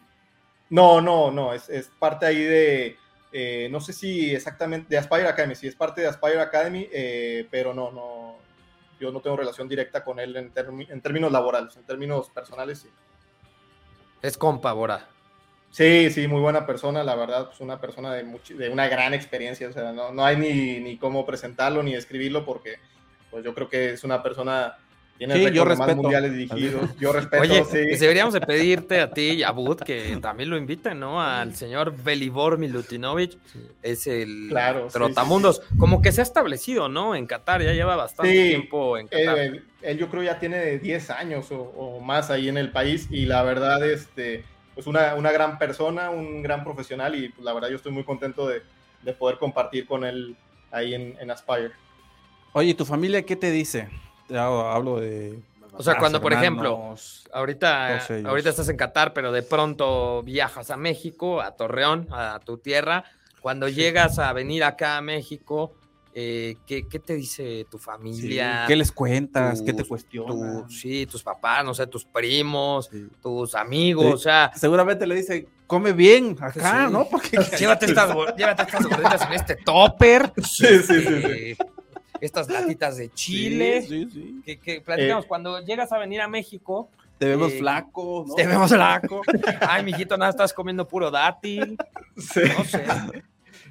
[0.69, 2.97] No, no, no, es, es parte ahí de
[3.31, 7.47] eh, no sé si exactamente de Aspire Academy, si es parte de Aspire Academy, eh,
[7.51, 8.37] pero no, no,
[8.99, 12.89] yo no tengo relación directa con él en, términos laborales, en términos personales, sí.
[14.21, 15.07] Es compa, Bora.
[15.71, 19.69] Sí, sí, muy buena persona, la verdad, pues una persona de, de una gran experiencia,
[19.69, 22.79] o sea, no, no hay ni, ni cómo presentarlo ni describirlo porque
[23.29, 24.77] pues yo creo que es una persona
[25.19, 25.97] tiene sí, yo respeto.
[25.97, 26.97] mundiales dirigidos.
[26.97, 30.57] Yo respeto, Oye, pues deberíamos de pedirte a ti y a Bud que también lo
[30.57, 31.21] inviten, ¿no?
[31.21, 33.37] Al señor Belibor Milutinovic.
[33.83, 35.61] Es el claro, trotamundos.
[35.77, 37.15] Como que se ha establecido, ¿no?
[37.15, 39.37] En Qatar, ya lleva bastante tiempo en Qatar.
[39.81, 43.43] él yo creo ya tiene 10 años o, más ahí en el país y la
[43.43, 47.75] verdad, este, pues una, una gran persona, un gran profesional y pues la verdad yo
[47.75, 48.61] estoy muy contento de,
[49.01, 50.37] de poder compartir con él
[50.71, 51.71] ahí en, en Aspire.
[52.53, 53.89] Oye, ¿tu familia qué te dice?
[54.37, 55.39] Hablo de...
[55.73, 56.95] O sea, cuando, por ejemplo,
[57.31, 62.57] ahorita, ahorita estás en Qatar, pero de pronto viajas a México, a Torreón, a tu
[62.57, 63.05] tierra,
[63.39, 65.73] cuando llegas a venir acá a México,
[66.13, 68.65] eh, ¿qué, te dice tu familia?
[68.67, 69.61] ¿Qué les cuentas?
[69.61, 70.69] ¿Qué te cuestionan?
[70.69, 72.89] sí, tus papás, no sé, tus primos,
[73.21, 74.51] tus amigos, o sea...
[74.55, 77.05] Seguramente le dice, come bien acá, ¿no?
[77.05, 77.37] Porque...
[77.59, 80.33] llévate estas, llévate estas gorditas en este topper.
[80.43, 81.57] Sí, sí, sí.
[82.21, 83.85] Estas latitas de chile.
[84.45, 86.89] Que, platicamos, eh, cuando llegas a venir a México.
[87.17, 89.21] Te vemos eh, flaco, Te vemos flaco.
[89.61, 91.77] Ay, mijito, nada, estás comiendo puro dátil.
[92.17, 92.41] Sí.
[92.57, 92.85] No sé.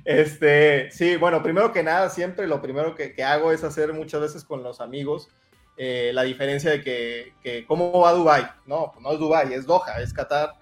[0.05, 4.45] Este, sí, bueno, primero que nada, siempre lo primero que, hago es hacer muchas veces
[4.45, 5.29] con los amigos
[5.77, 8.49] eh, la diferencia de que, que, ¿cómo va Dubai?
[8.67, 10.55] No, pues no es Dubai, es Doha, es Qatar.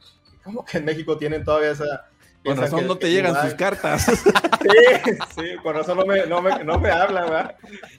[0.42, 2.08] Como que en México tienen todavía esa,
[2.46, 4.06] con razón no te llegan sus cartas.
[4.66, 7.54] Sí, sí, con razón no me, no me, no me hablan, ¿verdad?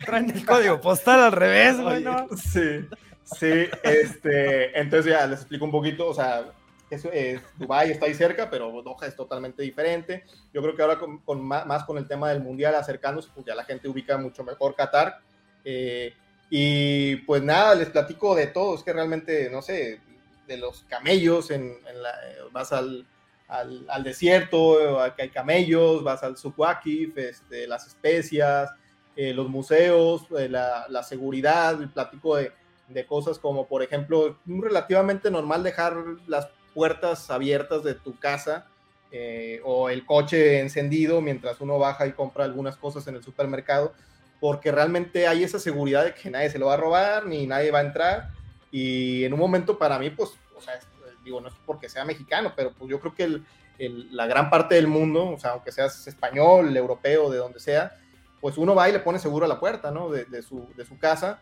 [0.06, 2.04] Traen el código postal al revés, güey,
[2.36, 2.86] Sí,
[3.24, 6.52] sí, este, entonces ya les explico un poquito, o sea,
[6.90, 10.26] eso es, Dubái está ahí cerca, pero Doha es totalmente diferente.
[10.54, 13.64] Yo creo que ahora con, más, con el tema del mundial acercándose, pues ya la
[13.64, 15.20] gente ubica mucho mejor Qatar.
[15.64, 16.14] Eh,
[16.50, 20.02] y pues nada, les platico de todo, es que realmente, no sé,
[20.48, 22.14] de los camellos, en, en la,
[22.52, 23.06] vas al
[23.48, 24.78] al, desierto,
[25.16, 28.72] que hay camellos, vas al Sukwakif, este, las especias,
[29.18, 32.52] eh, los museos, eh, la, seguridad, el platico de,
[33.08, 38.68] cosas como, por ejemplo, relativamente normal dejar las puertas abiertas de tu casa
[39.12, 43.94] eh, o el coche encendido mientras uno baja y compra algunas cosas en el supermercado,
[44.40, 47.72] porque realmente hay esa seguridad de que nadie se lo va a robar ni nadie
[47.72, 48.30] va a entrar.
[48.72, 50.80] Y en un momento para mí, pues, o sea,
[51.28, 53.42] digo, no es porque sea mexicano, pero pues yo creo que
[53.80, 57.96] la gran parte del mundo, o sea, aunque seas español, europeo, de donde sea,
[58.42, 60.10] pues uno va y le pone seguro a la puerta, ¿no?
[60.10, 61.40] De, su, de su casa.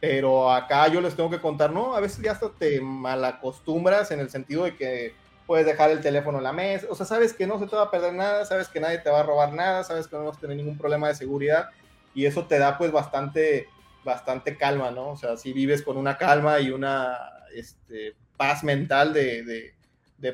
[0.00, 1.94] Pero acá yo les tengo que contar, ¿no?
[1.94, 5.14] A veces ya hasta te malacostumbras en el sentido de que
[5.46, 7.82] puedes dejar el teléfono en la mesa, o sea, sabes que no se te va
[7.82, 10.36] a perder nada, sabes que nadie te va a robar nada, sabes que no vas
[10.36, 11.70] a tener ningún problema de seguridad
[12.14, 13.68] y eso te da pues bastante,
[14.04, 15.10] bastante calma, ¿no?
[15.10, 17.16] O sea, si vives con una calma y una,
[17.54, 19.74] este, paz mental de,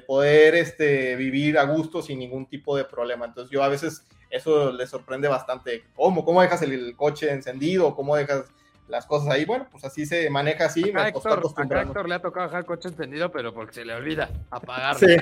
[0.07, 3.27] poder este, vivir a gusto sin ningún tipo de problema.
[3.27, 5.85] Entonces yo a veces eso le sorprende bastante.
[5.95, 6.25] ¿Cómo?
[6.25, 7.95] ¿Cómo dejas el, coche encendido?
[7.95, 8.45] ¿Cómo dejas
[8.89, 9.45] las cosas ahí?
[9.45, 10.93] Bueno, pues así se maneja así.
[10.97, 15.07] A Héctor, le ha tocado dejar el coche encendido, pero porque se le olvida apagarlo.
[15.07, 15.17] Sí.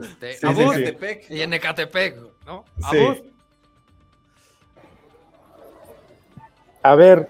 [0.00, 2.64] Este, y en Ecatepec, ¿no?
[6.82, 7.28] A ver,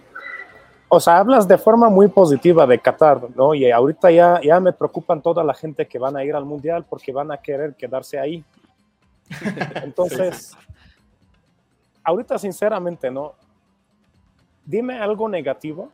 [0.88, 3.54] o sea, hablas de forma muy positiva de Qatar, ¿no?
[3.54, 6.86] Y ahorita ya, ya me preocupan toda la gente que van a ir al Mundial
[6.88, 8.42] porque van a querer quedarse ahí.
[9.82, 10.56] Entonces,
[12.02, 13.34] ahorita sinceramente, ¿no?
[14.64, 15.90] Dime algo negativo,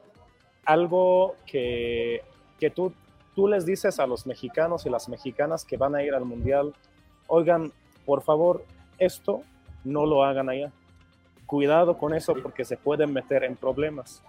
[0.64, 2.22] algo que,
[2.60, 2.92] que tú,
[3.34, 6.72] tú les dices a los mexicanos y las mexicanas que van a ir al Mundial,
[7.26, 7.72] oigan,
[8.06, 8.64] por favor,
[8.98, 9.42] esto
[9.82, 10.70] no lo hagan allá.
[11.46, 14.22] Cuidado con eso porque se pueden meter en problemas.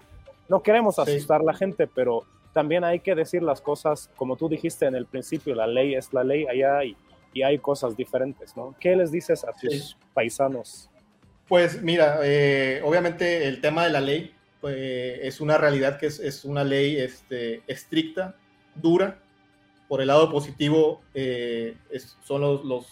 [0.49, 4.47] No queremos asustar a la gente, pero también hay que decir las cosas como tú
[4.47, 6.95] dijiste en el principio, la ley es la ley allá y,
[7.33, 8.75] y hay cosas diferentes, ¿no?
[8.79, 10.89] ¿Qué les dices a tus paisanos?
[11.47, 14.75] Pues mira, eh, obviamente el tema de la ley pues,
[15.21, 18.35] es una realidad que es, una ley este, estricta,
[18.73, 19.19] dura.
[19.87, 21.75] Por el lado positivo eh,
[22.23, 22.87] son los, los,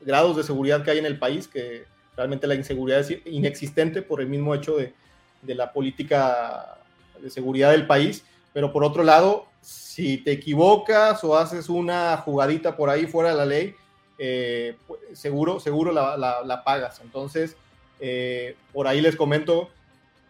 [0.00, 1.84] grados de seguridad que hay en el país, que
[2.16, 4.94] realmente la inseguridad es inexistente por el mismo hecho de,
[5.42, 6.78] de la política
[7.20, 8.24] de seguridad del país.
[8.52, 13.36] Pero por otro lado, si te equivocas o haces una jugadita por ahí fuera de
[13.36, 13.74] la ley,
[14.18, 17.00] eh, pues, seguro, seguro la, pagas.
[17.00, 17.56] Entonces,
[18.00, 19.70] eh, por ahí les comento,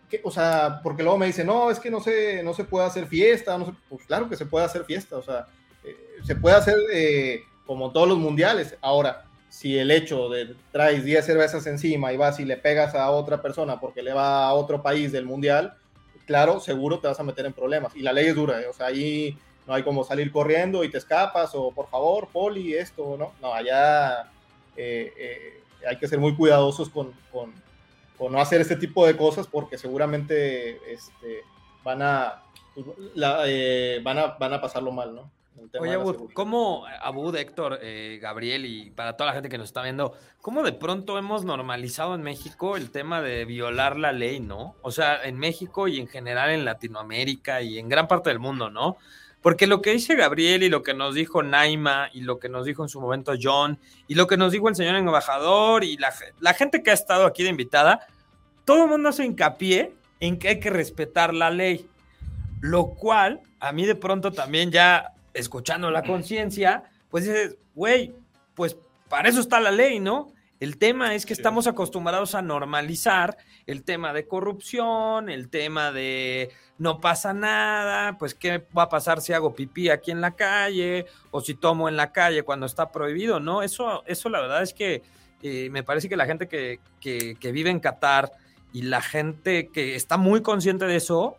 [0.09, 2.87] que, o sea, porque luego me dicen, no, es que no se, no se puede
[2.87, 5.47] hacer fiesta, no pues claro que se puede hacer fiesta, o sea,
[5.85, 6.77] eh, se puede hacer
[7.65, 8.77] como todos los mundiales.
[8.81, 13.11] Ahora, si el hecho de traes 10 cervezas encima y vas y le pegas a
[13.11, 15.75] otra persona porque le va a otro país del mundial,
[16.25, 17.95] claro, seguro te vas a meter en problemas.
[17.97, 18.69] Y la ley es dura, ¿eh?
[18.69, 19.37] o sea, ahí
[19.67, 23.33] no hay como salir corriendo y te escapas, o por favor, poli, esto, ¿no?
[23.43, 24.31] No, allá
[24.77, 27.53] eh, eh, hay que ser muy cuidadosos con, con,
[28.33, 31.43] no hacer este tipo de cosas porque seguramente este,
[31.83, 32.43] van, a,
[34.05, 35.40] van, a, van a pasarlo mal, ¿no?
[35.79, 39.83] Oye, Abud, ¿cómo, Abud, Héctor, eh, Gabriel y para toda la gente que nos está
[39.83, 44.77] viendo, cómo de pronto hemos normalizado en México el tema de violar la ley, ¿no?
[44.83, 48.71] O sea, en México y en general en Latinoamérica y en gran parte del mundo,
[48.71, 48.97] ¿no?
[49.43, 52.67] Porque lo que dice Gabriel y lo que nos dijo Naima y lo que nos
[52.67, 56.13] dijo en su momento John y lo que nos dijo el señor embajador y la,
[56.41, 58.07] la gente que ha estado aquí de invitada,
[58.65, 61.89] todo el mundo hace hincapié en que hay que respetar la ley.
[62.61, 68.15] Lo cual a mí de pronto también ya escuchando la conciencia, pues dices, güey,
[68.55, 68.77] pues
[69.09, 70.33] para eso está la ley, ¿no?
[70.61, 76.51] El tema es que estamos acostumbrados a normalizar el tema de corrupción, el tema de
[76.77, 81.07] no pasa nada, pues qué va a pasar si hago pipí aquí en la calle
[81.31, 83.63] o si tomo en la calle cuando está prohibido, ¿no?
[83.63, 85.03] Eso, eso la verdad es que
[85.43, 88.31] eh, me parece que la gente que, que vive en Qatar
[88.73, 91.37] y la gente que está muy consciente de eso,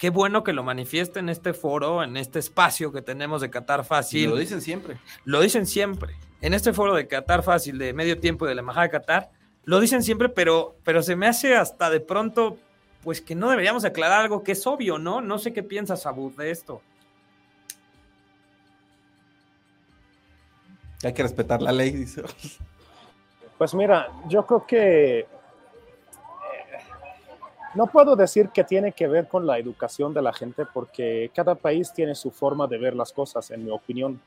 [0.00, 3.84] qué bueno que lo manifieste en este foro, en este espacio que tenemos de Qatar
[3.84, 4.30] Fácil.
[4.30, 4.96] lo dicen siempre.
[5.24, 6.16] Lo dicen siempre.
[6.40, 9.30] En este foro de Qatar Fácil de medio tiempo de la Embajada de Qatar,
[9.64, 12.56] lo dicen siempre, pero, pero se me hace hasta de pronto,
[13.04, 15.20] pues que no deberíamos aclarar algo que es obvio, ¿no?
[15.20, 16.80] No sé qué piensas, Abud, de esto.
[21.04, 22.22] Hay que respetar la ley, dice.
[23.58, 25.28] Pues mira, yo creo que
[27.74, 31.54] no puedo decir que tiene que ver con la educación de la gente porque cada
[31.54, 34.20] país tiene su forma de ver las cosas, en mi opinión.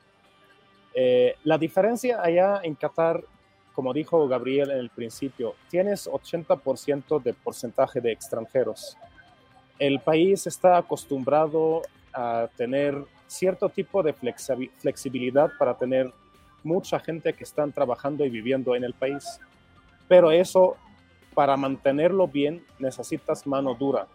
[0.94, 3.24] Eh, la diferencia allá en Qatar,
[3.74, 8.96] como dijo Gabriel en el principio, tienes 80% de porcentaje de extranjeros.
[9.78, 11.82] El país está acostumbrado
[12.14, 12.96] a tener
[13.28, 16.14] cierto tipo de flexibilidad para tener
[16.64, 19.40] mucha gente que están trabajando y viviendo en el país.
[20.08, 20.78] Pero eso
[21.34, 24.08] para mantenerlo bien necesitas mano dura.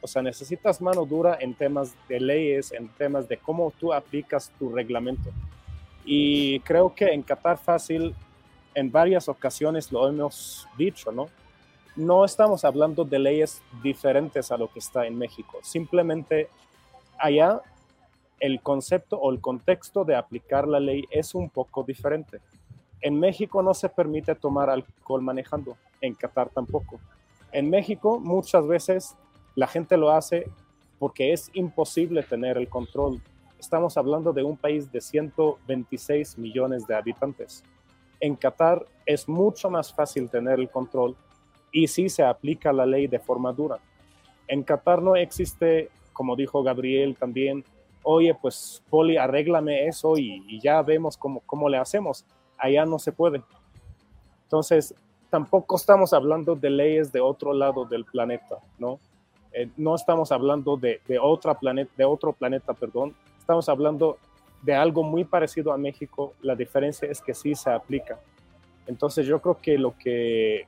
[0.00, 4.52] O sea, necesitas mano dura en temas de leyes, en temas de cómo tú aplicas
[4.58, 5.30] tu reglamento.
[6.04, 8.14] Y creo que en Qatar Fácil,
[8.74, 11.28] en varias ocasiones lo hemos dicho, ¿no?
[11.96, 15.58] No estamos hablando de leyes diferentes a lo que está en México.
[15.62, 16.48] Simplemente
[17.18, 17.62] allá
[18.38, 22.40] el concepto o el contexto de aplicar la ley es un poco diferente.
[23.06, 26.98] En México no se permite tomar alcohol manejando en Qatar tampoco.
[27.52, 29.14] En México muchas veces
[29.54, 30.50] la gente lo hace
[30.98, 33.22] porque es imposible tener el control.
[33.60, 37.62] Estamos hablando de un país de 126 millones de habitantes.
[38.18, 41.14] En Qatar es mucho más fácil tener el control
[41.70, 43.78] y sí se aplica la ley de forma dura.
[44.48, 47.64] En Qatar no existe, como dijo Gabriel también,
[48.02, 52.24] oye, pues Poli, arréglame eso y, ya vemos cómo, cómo le hacemos.
[52.58, 53.42] Allá no se puede.
[54.44, 54.94] Entonces,
[55.30, 58.98] tampoco estamos hablando de leyes de otro lado del planeta, ¿no?
[59.52, 63.14] Eh, no estamos hablando de, de, otro planeta, perdón.
[63.38, 64.18] Estamos hablando
[64.62, 66.34] de algo muy parecido a México.
[66.42, 68.18] La diferencia es que sí se aplica.
[68.86, 70.66] Entonces yo creo que lo que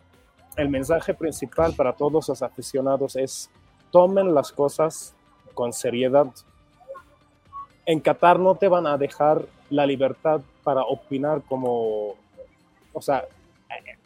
[0.56, 3.50] el mensaje principal para todos los aficionados es
[3.90, 5.14] tomen las cosas
[5.54, 6.26] con seriedad.
[7.86, 12.14] En Qatar no te van a dejar la libertad para opinar como,
[12.92, 13.24] o sea,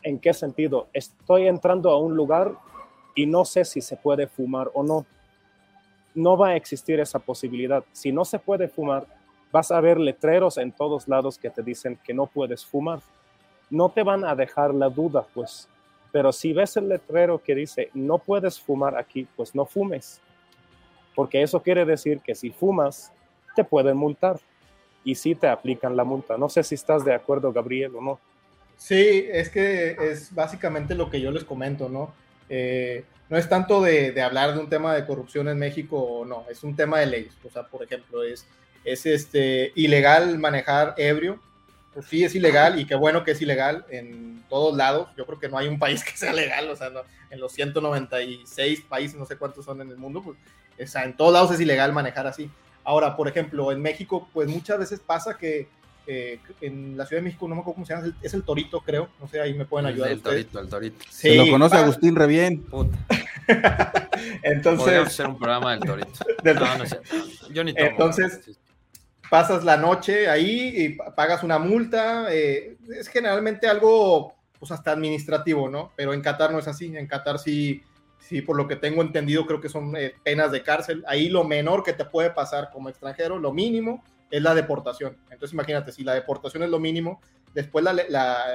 [0.03, 0.89] ¿En qué sentido?
[0.93, 2.53] Estoy entrando a un lugar
[3.15, 5.07] y no sé si se puede fumar o no.
[6.15, 7.85] No va a existir esa posibilidad.
[7.93, 9.07] Si no se puede fumar,
[9.53, 13.01] vas a ver letreros en todos lados que te dicen que no puedes fumar.
[13.71, 15.69] No te van a dejar la duda, pues.
[16.11, 20.21] Pero si ves el letrero que dice no puedes fumar aquí, pues no fumes.
[21.15, 23.13] Porque eso quiere decir que si fumas,
[23.55, 24.41] te pueden multar.
[25.05, 26.37] Y sí te aplican la multa.
[26.37, 28.21] No sé si estás de acuerdo, Gabriel, o no.
[28.77, 32.13] Sí, es que es básicamente lo que yo les comento, ¿no?
[32.49, 36.45] Eh, no es tanto de, hablar de un tema de corrupción en México o no,
[36.51, 37.35] es un tema de leyes.
[37.45, 38.47] O sea, por ejemplo, es,
[38.85, 41.41] es este, ilegal manejar ebrio.
[41.95, 45.09] Pues sí, es ilegal y qué bueno que es ilegal en todos lados.
[45.17, 46.91] Yo creo que no hay un país que sea legal, o sea,
[47.31, 50.39] en los 196 países, no sé cuántos son en el mundo, pues,
[50.79, 52.51] o sea, en todos lados es ilegal manejar así.
[52.85, 55.69] Ahora, por ejemplo, en México, pues muchas veces pasa que
[56.07, 58.81] eh, en la Ciudad de México, no me acuerdo cómo se llama, es el, Torito,
[58.81, 59.09] creo.
[59.21, 60.11] No sé, ahí me pueden ayudar.
[60.11, 61.05] El Torito, el Torito.
[61.09, 62.65] se lo conoce Agustín re bien.
[64.43, 64.81] Entonces.
[64.81, 66.11] Podríamos hacer un programa del Torito.
[66.45, 67.01] No, no sé.
[67.53, 68.59] Yo ni tomo, Entonces,
[69.31, 72.27] pasas la noche ahí y pagas una multa.
[72.35, 75.93] Eh, es generalmente algo, pues hasta administrativo, ¿no?
[75.95, 76.97] Pero en Qatar no es así.
[76.97, 77.83] En Qatar sí.
[78.23, 81.05] Sí, por lo que tengo entendido, creo que son eh, penas de cárcel.
[81.09, 85.17] Ahí lo menor que te puede pasar como extranjero, lo mínimo, es la deportación.
[85.25, 87.21] Entonces imagínate, si la deportación es lo mínimo,
[87.53, 88.47] después la,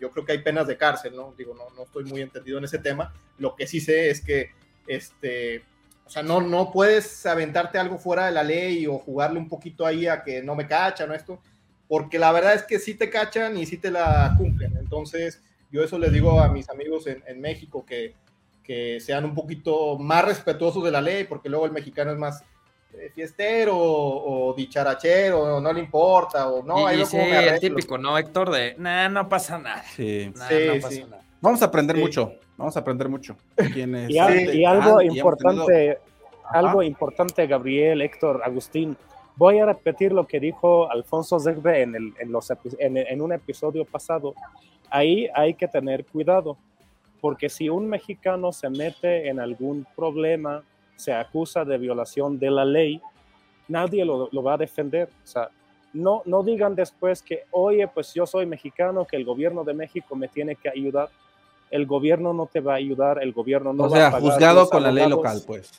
[0.00, 1.34] yo creo que hay penas de cárcel, ¿no?
[1.36, 3.12] Digo, no, no estoy muy entendido en ese tema.
[3.38, 4.50] Lo que sí sé es que,
[4.86, 5.64] este,
[6.06, 9.84] o sea, no, no puedes aventarte algo fuera de la ley o jugarle un poquito
[9.84, 11.40] ahí a que no me cachan o esto,
[11.88, 14.76] porque la verdad es que sí te cachan y sí te la cumplen.
[14.78, 18.14] Entonces, yo eso les digo a mis amigos en, en México que,
[18.66, 22.44] que sean un poquito más respetuosos de la ley, porque luego el mexicano es más
[22.94, 26.92] eh, fiestero o, dicharachero, no le importa, o no.
[26.92, 28.50] Y, sí, el típico, ¿no, Héctor?
[28.50, 29.84] De, nah, no pasa nada.
[29.94, 31.22] Sí, no pasa nada.
[31.40, 33.36] Vamos a aprender mucho, vamos a aprender mucho.
[33.56, 35.98] y, algo importante,
[36.50, 38.96] algo importante, Gabriel, Héctor, Agustín.
[39.36, 43.32] Voy a repetir lo que dijo Alfonso Zegbe en, el, en, los, en, en un
[43.32, 44.34] episodio pasado.
[44.88, 46.56] Ahí hay que tener cuidado,
[47.20, 50.62] porque si un mexicano se mete en algún problema
[50.96, 53.00] se acusa de violación de la ley,
[53.68, 55.08] nadie lo, va a defender.
[55.24, 55.50] O sea,
[55.92, 60.16] no, no digan después que, oye, pues yo soy mexicano, que el gobierno de México
[60.16, 61.10] me tiene que ayudar.
[61.70, 64.82] El gobierno no te va a ayudar, el gobierno no va a pagar juzgado con
[64.82, 65.70] la ley local, pues.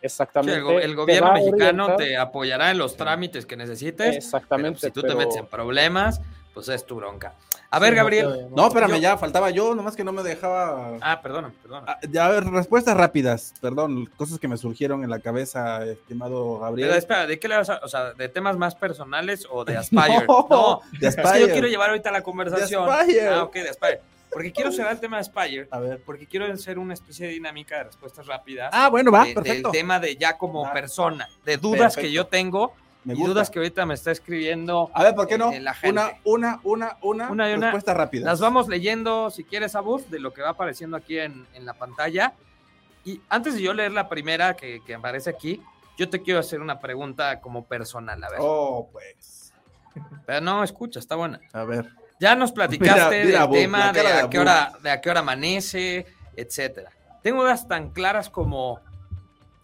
[0.00, 0.84] Exactamente.
[0.84, 4.16] el, gobierno mexicano te apoyará en los trámites que necesites.
[4.16, 4.80] Exactamente.
[4.80, 6.20] si tú te metes en problemas,
[6.52, 7.34] pues es tu bronca.
[7.72, 8.48] A ver, Gabriel.
[8.54, 10.98] No, espérame, ya faltaba yo, nomás que no me dejaba.
[11.00, 11.84] Ah, perdón, perdón.
[11.86, 16.58] Ah, ya, a ver, respuestas rápidas, perdón, cosas que me surgieron en la cabeza, estimado
[16.58, 16.90] Gabriel.
[16.90, 19.76] Pero espera, ¿de qué le vas a, o sea, de temas más personales o de
[19.78, 20.26] Aspire?
[20.28, 21.28] no, de Aspire.
[21.28, 22.84] Es que yo quiero llevar ahorita la conversación.
[22.84, 23.28] De Aspire.
[23.28, 24.00] Ah, ok, de Aspire.
[24.30, 25.68] Porque quiero cerrar el tema de Aspire.
[25.70, 26.02] A ver.
[26.04, 28.70] Porque quiero hacer una especie de dinámica de respuestas rápidas.
[28.72, 29.70] Ah, bueno, va, perfecto.
[29.70, 33.84] Del tema de ya como persona, de dudas que yo tengo me dudas que ahorita
[33.84, 34.90] me está escribiendo.
[34.94, 35.50] A ver, ¿por qué no?
[35.50, 35.74] Una,
[36.24, 38.26] una, una, una, una y una respuesta rápida.
[38.26, 41.66] Las vamos leyendo, si quieres, a voz de lo que va apareciendo aquí en, en,
[41.66, 42.34] la pantalla.
[43.04, 45.60] Y antes de yo leer la primera que, que, aparece aquí,
[45.98, 48.38] yo te quiero hacer una pregunta como personal, a ver.
[48.40, 49.52] Oh, pues.
[50.24, 51.40] Pero no, escucha, está buena.
[51.52, 51.90] A ver.
[52.20, 56.92] Ya nos platicaste del tema de, a qué hora, de a qué hora amanece, etcétera.
[57.20, 58.78] Tengo dudas tan claras como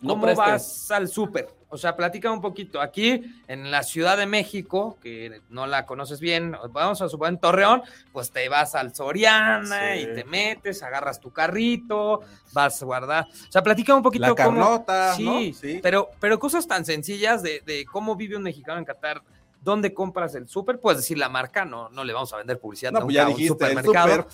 [0.04, 1.57] ¿cómo vas al súper?
[1.70, 2.80] O sea, platica un poquito.
[2.80, 7.40] Aquí en la Ciudad de México, que no la conoces bien, vamos a suponer en
[7.40, 12.20] Torreón, pues te vas al Soriana y te metes, agarras tu carrito,
[12.52, 13.26] vas a guardar.
[13.26, 17.62] O sea, platica un poquito la carnota, sí, sí, Pero, pero cosas tan sencillas de,
[17.66, 19.22] de cómo vive un mexicano en Qatar
[19.60, 20.78] ¿Dónde compras el súper?
[20.78, 23.52] Puedes decir la marca, no, no le vamos a vender publicidad no, pues ya dijiste,
[23.52, 24.26] un supermercado.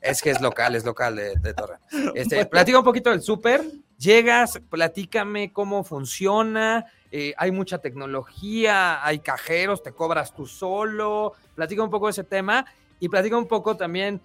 [0.00, 1.78] Es que es local, es local de, de Torre.
[2.14, 3.62] Este, platica un poquito del súper,
[3.98, 11.82] llegas, platícame cómo funciona, eh, hay mucha tecnología, hay cajeros, te cobras tú solo, platica
[11.82, 12.66] un poco de ese tema
[13.00, 14.20] y platica un poco también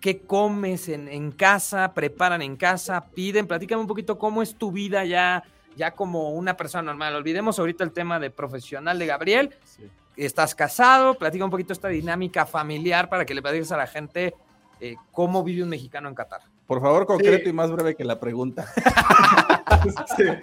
[0.00, 4.72] qué comes en, en casa, preparan en casa, piden, platícame un poquito cómo es tu
[4.72, 5.44] vida ya
[5.76, 7.16] ya como una persona normal.
[7.16, 9.54] Olvidemos ahorita el tema de profesional de Gabriel.
[10.16, 14.34] Estás casado, platica un poquito esta dinámica familiar para que le platiques a la gente
[14.80, 16.42] eh, cómo vive un mexicano en Qatar.
[16.70, 18.72] Por favor, concreto y más breve que la pregunta.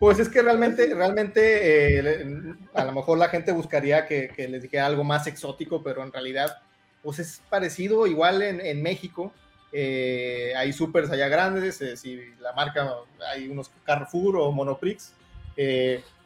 [0.00, 4.86] Pues es que realmente, realmente, eh, a lo mejor la gente buscaría que, les dijera
[4.86, 6.56] algo más exótico, pero en realidad,
[7.02, 9.30] pues es parecido igual en, en México.
[9.72, 12.94] Eh, hay supers allá grandes, eh, si la marca,
[13.30, 15.12] hay unos Carrefour o Monoprix,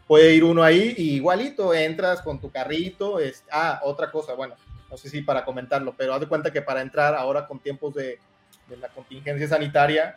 [0.06, 4.54] puede ir uno ahí y igualito, entras con tu carrito, es, ah, otra cosa, bueno,
[4.88, 7.92] no sé si para comentarlo, pero haz de cuenta que para entrar ahora con tiempos
[7.94, 8.20] de,
[8.68, 10.16] de la contingencia sanitaria,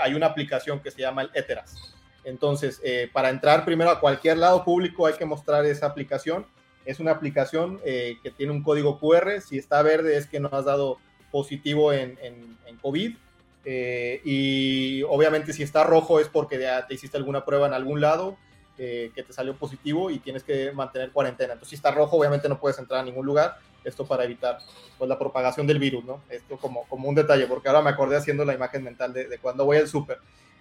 [0.00, 1.94] hay una aplicación que se llama el Eteras.
[2.24, 2.80] Entonces,
[3.12, 6.46] para entrar primero a cualquier lado público hay que mostrar esa aplicación.
[6.84, 9.40] Es una aplicación que tiene un código QR.
[9.40, 10.98] Si está verde es que no has dado
[11.30, 13.16] positivo en, en, COVID.
[13.64, 18.00] Eh, y obviamente si está rojo es porque ya te hiciste alguna prueba en algún
[18.00, 18.36] lado.
[18.80, 21.54] eh, que te salió positivo y tienes que mantener cuarentena.
[21.54, 23.58] Entonces, si está rojo, obviamente no puedes entrar a ningún lugar.
[23.88, 24.58] Esto para evitar
[24.96, 26.20] pues, la propagación del virus, ¿no?
[26.28, 29.38] Esto como, como un detalle, porque ahora me acordé haciendo la imagen mental de, de
[29.38, 30.18] cuando voy al súper.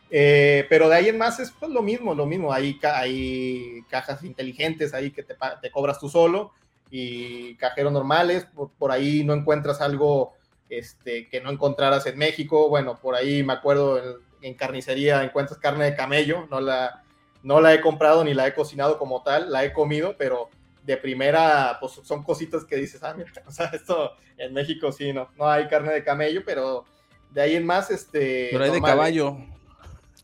[0.10, 2.54] Eh, pero de ahí en más es pues, lo mismo, lo mismo.
[2.54, 6.54] Hay, hay cajas inteligentes ahí que te, te cobras tú solo
[6.90, 8.46] y cajeros normales.
[8.46, 10.34] Por, por, ahí no encuentras algo
[10.70, 12.70] este, que no encontraras en México.
[12.70, 16.48] Bueno, por ahí me acuerdo en, en carnicería encuentras carne de camello.
[16.50, 17.04] No la,
[17.44, 20.50] no la he comprado ni la he cocinado como tal, la he comido, pero
[20.88, 25.12] de primera, pues son cositas que dices, ah, mira, o sea, esto en México sí,
[25.12, 26.86] no, no hay carne de camello, pero
[27.30, 28.48] de ahí en más, este...
[28.52, 29.38] Pero hay de caballo.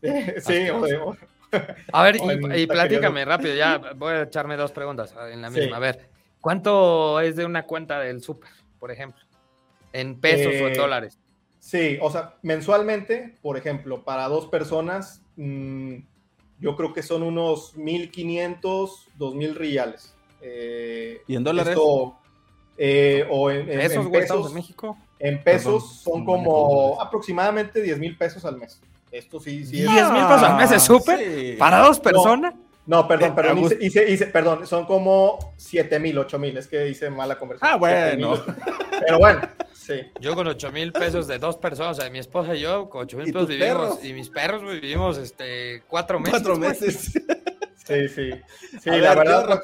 [0.00, 1.16] sí, o
[1.92, 5.66] A ver, y, y platícame rápido, ya voy a echarme dos preguntas en la misma.
[5.66, 5.72] Sí.
[5.74, 6.08] A ver,
[6.40, 8.50] ¿cuánto es de una cuenta del súper,
[8.80, 9.22] por ejemplo?
[9.92, 11.18] ¿En pesos eh, o en dólares?
[11.58, 15.98] Sí, o sea, mensualmente, por ejemplo, para dos personas, mmm,
[16.58, 18.60] yo creo que son unos 1.500,
[19.18, 20.13] 2.000 reales.
[20.46, 21.70] Eh, ¿Y en dólares?
[21.70, 22.18] Esto,
[22.76, 24.98] eh, o en, en, ¿Pesos, en pesos, de México?
[25.18, 28.78] En pesos Perdón, son como aproximadamente 10 mil pesos al mes.
[29.10, 29.88] Esto sí, sí es.
[29.88, 31.18] ¿10 mil pesos al mes es súper?
[31.18, 31.56] Sí.
[31.58, 32.54] ¿Para dos personas?
[32.86, 36.66] No, no perdón, perdón, hice, hice, hice, perdón, son como 7 mil, 8 mil, es
[36.66, 37.70] que hice mala conversión.
[37.72, 38.44] Ah, bueno.
[39.00, 39.40] Pero bueno,
[39.72, 40.02] sí.
[40.20, 43.04] Yo con 8 mil pesos de dos personas, o sea, mi esposa y yo, con
[43.04, 44.04] 8 mil pesos vivimos, perros?
[44.04, 46.32] y mis perros vivimos este, cuatro meses.
[46.32, 47.12] Cuatro meses.
[47.86, 48.30] Sí, sí.
[48.82, 49.60] Sí, A la ver, verdad, pues,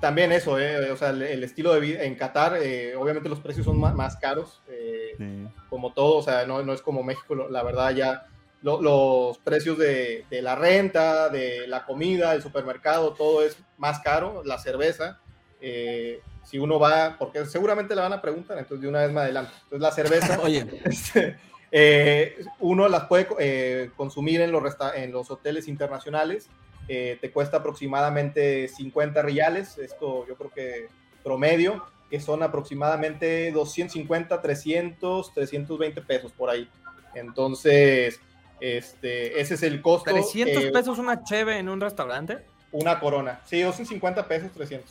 [0.00, 3.40] también eso, eh, o sea, el, el, estilo de vida en Qatar, eh, obviamente los
[3.40, 5.48] precios son más, más caros, eh, sí.
[5.68, 8.26] como todo, o sea, no, no, es como México, la verdad ya
[8.62, 14.00] lo, los precios de, de, la renta, de la comida, el supermercado, todo es más
[14.00, 15.20] caro, la cerveza,
[15.60, 19.24] eh, si uno va, porque seguramente le van a preguntar, entonces de una vez más
[19.24, 21.36] adelante, entonces la cerveza, oye, este,
[21.72, 24.62] eh, uno las puede eh, consumir en los,
[24.94, 26.48] en los hoteles internacionales,
[26.88, 30.88] eh, te cuesta aproximadamente 50 reales, esto yo creo que
[31.24, 36.68] promedio, que son aproximadamente 250, 300, 320 pesos por ahí.
[37.14, 38.20] Entonces,
[38.60, 40.10] este, ese es el costo.
[40.10, 42.38] ¿300 eh, pesos una cheve en un restaurante?
[42.70, 44.88] Una corona, sí, 250 pesos, 300,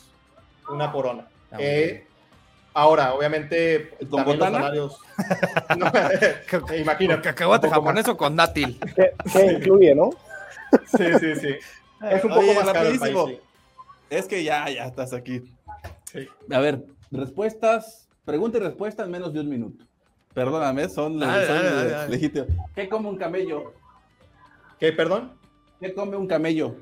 [0.68, 1.26] una corona.
[1.50, 2.06] Ah, eh,
[2.74, 4.70] ahora, obviamente, ¿Con también botana?
[4.70, 6.68] los salarios...
[6.68, 7.22] no, imagínate.
[7.22, 8.78] ¿Cacahuate japonés o con dátil?
[8.94, 10.10] ¿Qué, ¿Qué incluye, no?
[10.96, 11.56] Sí, sí, sí.
[12.02, 13.24] Es un poco Oye, más rapidísimo.
[13.24, 13.42] país, sí.
[14.10, 15.42] Es que ya, ya estás aquí.
[16.12, 16.28] Sí.
[16.50, 19.84] A ver, respuestas, pregunta y respuesta en menos de un minuto.
[20.34, 22.10] Perdóname, son, Dale, son dale, dale, dale.
[22.10, 22.48] legítimos.
[22.74, 23.72] ¿Qué come un camello?
[24.78, 25.32] ¿Qué, perdón?
[25.80, 26.76] ¿Qué come un camello?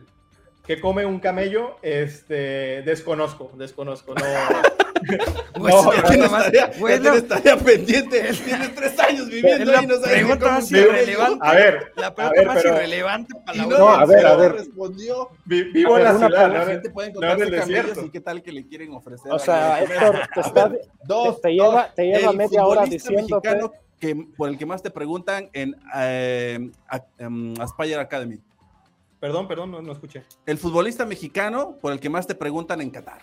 [0.67, 1.77] ¿Qué come un camello?
[1.83, 4.15] Este, desconozco, desconozco.
[4.15, 4.25] No,
[5.59, 8.21] No, nomás- tarea, bueno, tarea pendiente.
[8.45, 11.39] Tienes tres años viviendo ahí, no sabes pregunta más irrelevante.
[11.47, 14.27] a ver, la a pregunta ver, más pero irrelevante para la no, No, a ver,
[14.27, 14.53] a ver.
[14.53, 15.29] respondió.
[15.45, 16.49] vi- vivo A en la una ciudad.
[16.49, 16.55] ¿no?
[16.55, 19.33] La gente puede no en encontrarse el camellos y qué tal que le quieren ofrecer.
[19.33, 19.83] O sea.
[19.83, 20.73] Héctor, te, está,
[21.05, 24.83] Dos, te, te lleva, te lleva el media hora mexicano que, por el que más
[24.83, 26.71] te preguntan en eh,
[27.19, 28.39] em, Aspire Academy.
[29.21, 30.23] Perdón, perdón, no, no escuché.
[30.45, 33.21] El futbolista mexicano por el que más te preguntan en Qatar.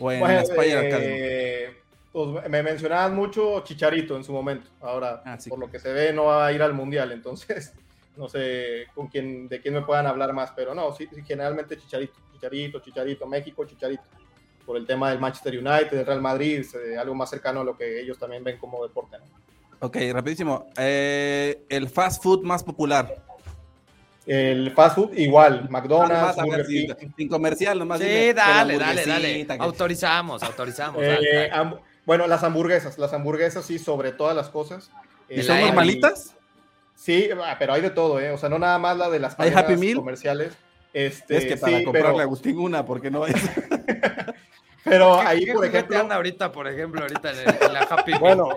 [0.00, 1.76] O en Bueno, eh,
[2.12, 4.68] pues, me mencionaban mucho Chicharito en su momento.
[4.80, 5.50] Ahora, Ah, sí.
[5.50, 7.12] por lo que se ve, no va a ir al mundial.
[7.12, 7.72] Entonces,
[8.16, 10.52] no sé con quién, de quién me puedan hablar más.
[10.54, 14.02] Pero no, sí, sí, generalmente Chicharito, Chicharito, Chicharito, México, Chicharito.
[14.64, 17.76] Por el tema del Manchester United, del Real Madrid, eh, algo más cercano a lo
[17.76, 19.18] que ellos también ven como deporte.
[19.18, 19.24] ¿no?
[19.86, 20.68] Ok, rapidísimo.
[20.78, 23.14] Eh, el fast food más popular.
[24.26, 26.88] El fast food, igual, McDonald's, Burger King.
[27.16, 27.98] sin comercial, nomás.
[28.00, 29.46] Sí, dime dale, dale, dale.
[29.46, 31.02] que- Autorizamos, autorizamos.
[31.02, 31.52] Eh, dale, dale.
[31.52, 34.90] ham- bueno, las hamburguesas, las hamburguesas sí, sobre todas las cosas.
[35.28, 36.34] ¿Y Eh, son normalitas?
[36.94, 38.30] Sí, ah, pero hay de todo, ¿eh?
[38.30, 39.96] O sea, no nada más la de las ¿Hay Happy Meal?
[39.96, 40.52] comerciales.
[40.94, 43.34] Este, es que para sí, comprarle pero, a Agustín una, porque no es.
[44.84, 47.80] pero ¿Qué- ahí, qué por ejemplo, anda ahorita, por ejemplo, ahorita en, el- en la
[47.82, 48.20] Happy Meal?
[48.20, 48.48] Bueno,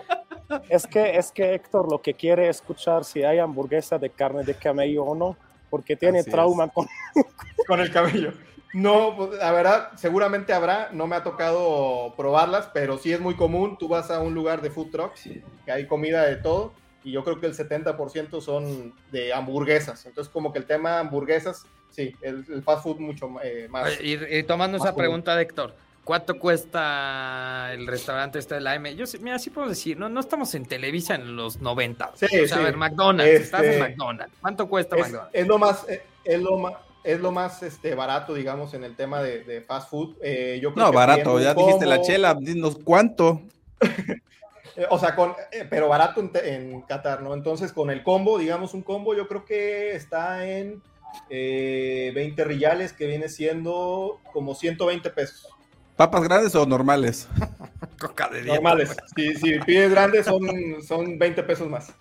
[0.70, 4.44] es que, es que Héctor lo que quiere es escuchar si hay hamburguesa de carne
[4.44, 5.36] de camello o no,
[5.70, 6.88] porque tiene Así trauma con.
[7.68, 8.34] con el cabello.
[8.74, 13.36] No, pues, la verdad, seguramente habrá, no me ha tocado probarlas, pero sí es muy
[13.36, 13.78] común.
[13.78, 15.24] Tú vas a un lugar de food trucks,
[15.66, 20.06] que hay comida de todo, y yo creo que el 70% son de hamburguesas.
[20.06, 24.00] Entonces, como que el tema hamburguesas, sí, el, el fast food mucho eh, más.
[24.02, 25.04] Y, y tomando más esa común.
[25.04, 25.76] pregunta de Héctor,
[26.08, 28.96] ¿cuánto cuesta el restaurante este de la M?
[28.96, 32.12] Yo sí- mira, sí puedo decir, no, no estamos en Televisa en los 90.
[32.16, 32.54] Sí, o sea, sí.
[32.54, 34.34] a ver, McDonald's, estás en Este, McDonald's.
[34.40, 35.30] ¿Cuánto cuesta es, McDonald's?
[35.36, 38.96] es lo más, eh, es lo más, es lo más este, barato, digamos, en el
[38.96, 40.16] tema de, de fast food.
[40.22, 43.42] Eh, yo creo No, que barato, ya dijiste la combo, chela, dinos cuánto.
[44.78, 47.34] eh, o sea, con, eh, pero barato en, en Qatar, ¿no?
[47.34, 50.82] Entonces, con el combo, digamos, un combo, yo creo que está en
[51.30, 55.50] eh, 20 riyales, que viene siendo como 120 pesos.
[55.98, 57.28] ¿Papas grandes o normales?
[58.00, 58.54] Coca de dieta.
[58.56, 58.96] Normales.
[59.16, 60.42] Si, si pides grandes, son,
[60.88, 61.92] son 20 pesos más.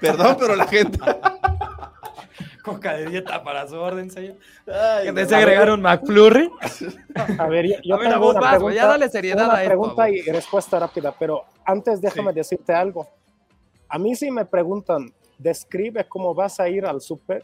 [0.00, 0.98] Perdón, pero la gente.
[2.62, 4.36] Coca de dieta para su orden, señor.
[4.66, 6.50] Ay, desea agregar un McFlurry.
[7.38, 9.54] A ver, yo, yo A ver, tengo vos una vas, pregunta, ya dale seriedad una
[9.56, 13.08] a esto, pregunta y respuesta rápida, pero antes déjame decirte algo.
[13.88, 17.42] A mí si me preguntan, describe cómo vas a ir al súper,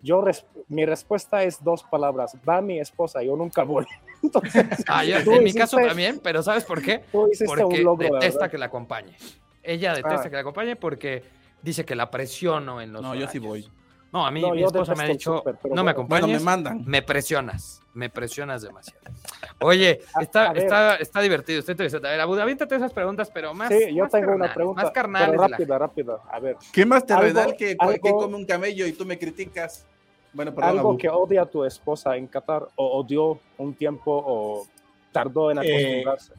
[0.00, 3.84] yo res- mi respuesta es dos palabras, va mi esposa, yo nunca voy.
[4.22, 7.02] Entonces, Ah, yo- en mi caso hiciste- también, pero ¿sabes por qué?
[7.32, 9.16] hiciste Porque logro, detesta que la acompañe.
[9.62, 10.28] Ella detesta Ah.
[10.30, 11.22] que la acompañe porque
[11.62, 13.68] dice que la presiono en los No, yo sí voy.
[14.10, 15.90] No, a mí No, mi esposa me ha dicho, no me bueno.
[15.90, 16.82] acompañes, Bueno, me mandan.
[16.86, 19.02] me presionas, me presionas demasiado.
[19.60, 22.08] Oye, está, está, está divertido, está interesante.
[22.08, 24.82] A ver, Abu, aviéntate esas preguntas, pero más Sí, yo más tengo una carnales, pregunta,
[24.82, 26.18] Más carnales pero de la rápida, rápida.
[26.32, 29.18] A ver, ¿Qué más terrenal Algo- que, algo- que come un camello y tú me
[29.18, 29.84] criticas?
[30.32, 30.70] Bueno, perdón.
[30.70, 30.98] algo Abu.
[30.98, 34.66] que odia tu esposa en Qatar o odió un tiempo o
[35.12, 36.32] tardó en Eh, acostumbrarse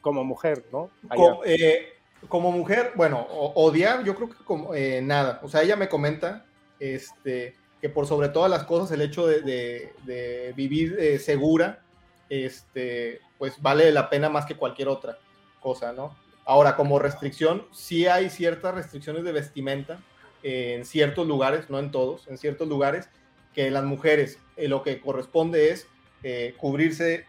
[0.00, 0.90] como mujer, ¿no?
[1.08, 1.22] Allá.
[1.34, 1.88] Co- eh,
[2.28, 5.40] como mujer, bueno, odiar, yo creo que como, eh, nada.
[5.42, 6.44] O sea, ella me comenta
[6.78, 11.80] este, que por sobre todas las cosas, el hecho de, de- de vivir eh, segura,
[12.28, 15.18] este, pues vale la pena más que cualquier otra
[15.60, 16.16] cosa, ¿no?
[16.44, 20.00] Ahora, como restricción, sí hay ciertas restricciones de vestimenta
[20.42, 23.08] eh, en ciertos lugares, no en todos, en ciertos lugares,
[23.54, 25.86] que las mujeres eh, lo que corresponde es
[26.22, 27.26] eh, cubrirse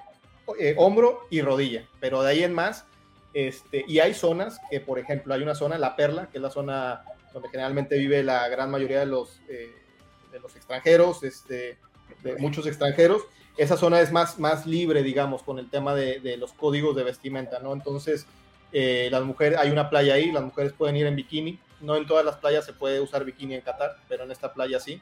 [0.60, 2.86] eh, hombro y rodilla, pero de ahí en más,
[3.34, 6.52] este, y hay zonas que, por ejemplo, hay una zona, La Perla, que es la
[6.52, 7.04] zona
[7.34, 11.80] donde generalmente vive la gran mayoría de los, de los extranjeros, este,
[12.22, 13.24] de muchos extranjeros,
[13.58, 17.04] esa zona es más, más libre, digamos, con el tema de, de los códigos de
[17.04, 17.74] vestimenta, ¿no?
[17.74, 18.28] Entonces,
[18.76, 22.08] eh, las mujeres, hay una playa ahí, las mujeres pueden ir en bikini, no en
[22.08, 25.00] todas las playas se puede usar bikini en Qatar, pero en esta playa sí.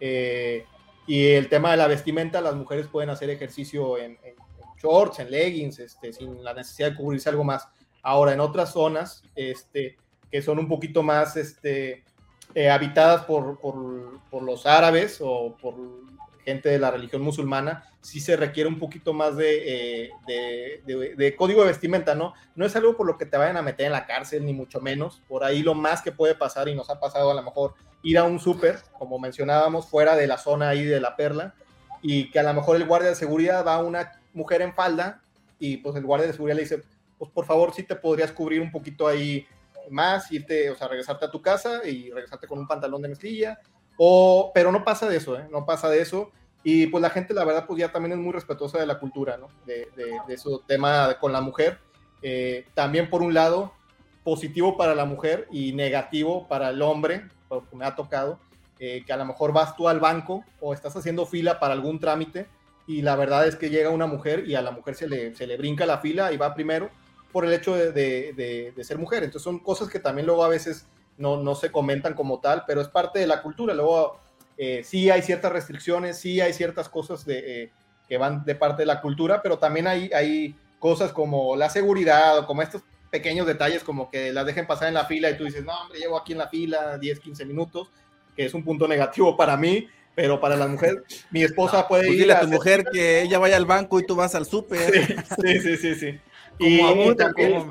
[0.00, 0.64] Eh,
[1.06, 4.18] y el tema de la vestimenta, las mujeres pueden hacer ejercicio en,
[4.80, 7.68] shorts, en leggings, este, sin la necesidad de cubrirse algo más.
[8.02, 9.96] Ahora, en otras zonas, este,
[10.30, 12.04] que son un poquito más este,
[12.54, 15.74] eh, habitadas por- por los árabes o por
[16.48, 21.14] gente de la religión musulmana, sí se requiere un poquito más de, eh, de- de-
[21.14, 22.34] de código de vestimenta, ¿no?
[22.56, 24.80] No es algo por lo que te vayan a meter en la cárcel, ni mucho
[24.80, 25.22] menos.
[25.28, 28.16] Por ahí lo más que puede pasar, y nos ha pasado a lo mejor, ir
[28.18, 31.54] a un súper, como mencionábamos, fuera de la zona ahí de la perla,
[32.02, 35.20] y que a lo mejor el guardia de seguridad va a una mujer en falda,
[35.58, 36.82] y pues el guardia de seguridad le dice,
[37.18, 39.46] pues por favor, si te podrías cubrir un poquito ahí
[39.90, 43.58] más, irte, o sea, regresarte a tu casa y regresarte con un pantalón de mezclilla,
[43.98, 45.46] o, pero no pasa de eso, ¿eh?
[45.50, 46.30] No pasa de eso.
[46.62, 49.38] Y pues la gente, la verdad, pues ya también es muy respetuosa de la cultura.
[49.66, 49.88] De,
[50.26, 51.78] de, su tema con la mujer.
[52.22, 53.72] Eh, también, por un lado,
[54.24, 58.38] positivo para la mujer y negativo para el hombre, porque me ha tocado,
[58.78, 61.98] eh, que a lo mejor vas tú al banco o estás haciendo fila para algún
[61.98, 62.46] trámite
[62.86, 65.86] y la verdad es que llega una mujer y a la mujer se le, brinca
[65.86, 66.90] la fila y va primero
[67.32, 67.92] por el hecho de-
[68.74, 69.24] de ser mujer.
[69.24, 70.86] Entonces son cosas que también luego a veces
[71.18, 73.74] no, no se comentan como tal, pero es parte de la cultura.
[73.74, 74.18] Luego
[74.56, 77.70] eh, sí hay ciertas restricciones, sí hay ciertas cosas de, eh,
[78.08, 82.38] que van de parte de la cultura, pero también hay, hay cosas como la seguridad
[82.38, 85.44] o como estos pequeños detalles como que las dejen pasar en la fila y tú
[85.44, 87.90] dices, no, hombre, llevo aquí en la fila 10, 15 minutos,
[88.36, 90.98] que es un punto negativo para mí, pero para las mujeres,
[91.30, 94.06] mi esposa puede Pues ir dile a tu mujer que ella vaya al banco y
[94.06, 94.92] tú vas al súper.
[95.42, 96.20] Sí, sí, sí, sí.
[96.58, 97.70] Como Y, Abu, también- como-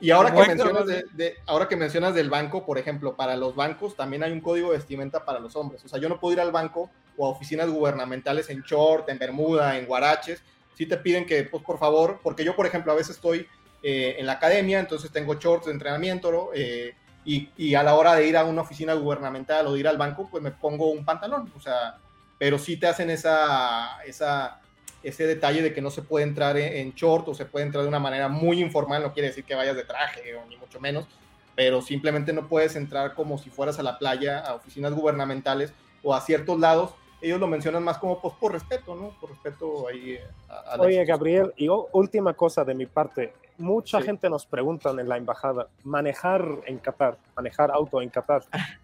[0.00, 3.54] y ahora que mencionas de, de- ahora que mencionas del banco, por ejemplo, para los
[3.54, 5.84] bancos también hay un código de vestimenta para los hombres.
[5.84, 9.18] O sea, yo no puedo ir al banco o a oficinas gubernamentales en short, en
[9.18, 10.42] bermuda, en guaraches.
[10.74, 13.46] Sí te piden que, pues, por favor, porque yo, por ejemplo, a veces estoy
[13.82, 16.48] eh, en la academia, entonces tengo shorts de entrenamiento, ¿no?
[16.54, 16.94] Eh,
[17.24, 19.96] y, y a la hora de ir a una oficina gubernamental o de ir al
[19.96, 21.50] banco, pues me pongo un pantalón.
[21.56, 21.98] O sea,
[22.38, 24.60] pero sí te hacen esa, esa,
[25.08, 27.82] ese detalle de que no se puede entrar en, en short o se puede entrar
[27.82, 30.80] de una manera muy informal, no quiere decir que vayas de traje o ni mucho
[30.80, 31.06] menos,
[31.54, 36.14] pero simplemente no puedes entrar como si fueras a la playa, a oficinas gubernamentales o
[36.14, 36.94] a ciertos lados.
[37.22, 39.08] Ellos lo mencionan más como pues, por respeto, ¿no?
[39.20, 41.02] Por respeto ahí a, a Oye.
[41.04, 43.32] Gabriel, y última cosa de mi parte.
[43.58, 44.04] Mucha Sí.
[44.06, 48.42] gente nos pregunta en la embajada, manejar en Qatar, manejar auto en Qatar.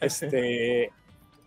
[0.00, 0.92] Este,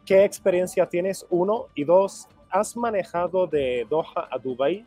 [0.05, 1.25] ¿Qué experiencia tienes?
[1.29, 1.67] Uno.
[1.75, 4.85] Y dos, ¿has manejado de Doha a Dubai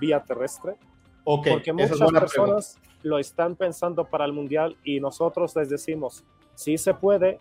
[0.00, 0.76] vía terrestre?
[1.24, 5.68] Ok, Porque es muchas buena personas lo están pensando para el Mundial y nosotros les
[5.68, 7.38] decimos, sí se puede,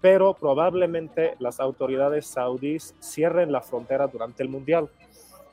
[0.00, 4.88] pero probablemente las autoridades saudíes cierren la frontera durante el Mundial.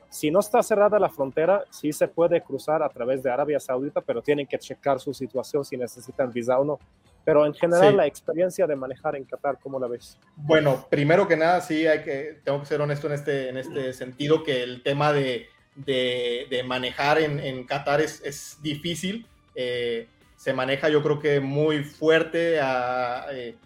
[0.08, 4.00] Si no está cerrada la frontera, sí se puede cruzar a través de Arabia Saudita,
[4.00, 6.78] pero tienen que checar su situación si necesitan visa o no.
[7.24, 7.96] Pero en general Sí.
[7.96, 10.18] la experiencia de manejar en Qatar, ¿cómo la ves?
[10.36, 13.92] Bueno, primero que nada, sí, hay que, tengo que ser honesto en este, en este
[13.92, 19.26] sentido, que el tema de, de- de manejar en, en Qatar es, es difícil.
[19.54, 22.58] Eh, se maneja, yo creo que muy fuerte.
[22.60, 23.56] a- eh,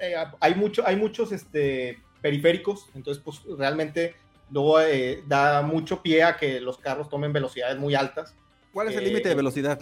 [0.00, 4.14] eh, a- hay, mucho, hay muchos este, periféricos, entonces, pues realmente
[4.50, 8.34] luego eh, da mucho pie a que los carros tomen velocidades muy altas.
[8.72, 9.78] ¿Cuál es el Eh, límite de velocidad?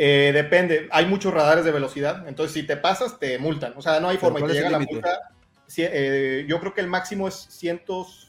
[0.00, 3.98] Eh, depende, hay muchos radares de velocidad, entonces si te pasas te multan, o sea,
[3.98, 5.18] no hay ¿Pero forma y te llega la multa.
[5.66, 7.82] Sí, eh, yo creo que el máximo es 100,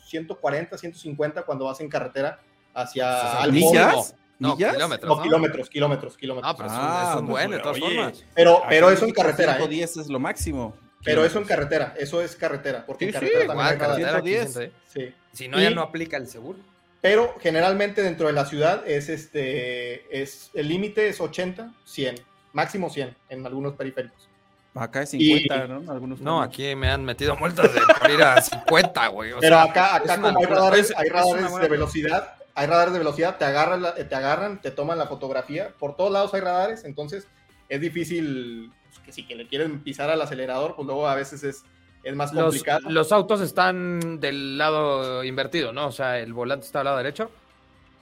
[0.08, 2.40] 140, 150 cuando vas en carretera
[2.74, 3.52] hacia al.
[3.52, 4.74] No, ¿Millas?
[4.74, 5.10] kilómetros.
[5.10, 5.22] No, ¿no?
[5.24, 6.52] kilómetros, kilómetros, kilómetros.
[6.52, 7.86] Ah, pero Ah, es un pues, buen, de todas oye.
[7.96, 8.24] formas.
[8.34, 9.58] pero pero eso en carretera, ¿eh?
[9.58, 10.76] 110 es lo máximo.
[11.04, 13.78] Pero eso en carretera, eso es carretera, porque Sí, en sí, carretera también Igual, hay
[13.78, 14.52] carretera aquí 110.
[14.54, 14.80] siempre.
[14.88, 15.16] Sí.
[15.34, 16.60] Si no, ya no aplica el seguro.
[17.02, 22.16] Pero generalmente dentro de la ciudad es este es el límite es 80, 100,
[22.54, 24.28] máximo 100 en algunos periféricos.
[24.76, 25.92] Acá es Y- 50, ¿no?
[25.92, 29.32] Algunos No, aquí me han metido multas de por ir a 50, güey.
[29.32, 32.68] o Pero sea, acá, acá una como hay radares, Es- hay radares de velocidad, hay
[32.68, 36.42] radares de velocidad, te agarran, te agarran, te toman la fotografía, por todos lados hay
[36.42, 37.28] radares, entonces
[37.70, 41.44] es difícil pues, que si que le quieren pisar al acelerador, pues luego a veces
[41.44, 41.64] es,
[42.04, 42.90] es más complicado.
[42.90, 45.88] los autos están del lado invertido, ¿no?
[45.88, 47.30] O sea, el volante está al lado derecho.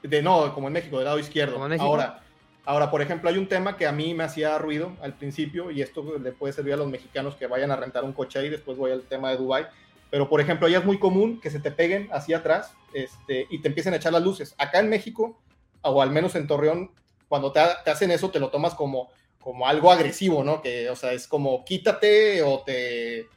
[0.03, 1.57] De no, como en México, del lado izquierdo.
[1.79, 2.21] Ahora,
[2.65, 5.81] ahora, por ejemplo, hay un tema que a mí me hacía ruido al principio y
[5.81, 8.77] esto le puede servir a los mexicanos que vayan a rentar un coche ahí, después
[8.77, 9.67] voy al tema de Dubai.
[10.09, 13.59] Pero, por ejemplo, allá es muy común que se te peguen hacia atrás este, y
[13.59, 14.55] te empiecen a echar las luces.
[14.57, 15.37] Acá en México,
[15.81, 16.91] o al menos en Torreón,
[17.27, 19.09] cuando te, te hacen eso, te lo tomas como,
[19.41, 20.61] como algo agresivo, ¿no?
[20.61, 23.27] Que, o sea, es como quítate o te,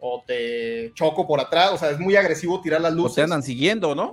[0.00, 1.70] o te choco por atrás.
[1.72, 3.16] O sea, es muy agresivo tirar las O luces.
[3.16, 4.10] te andan siguiendo, ¿no?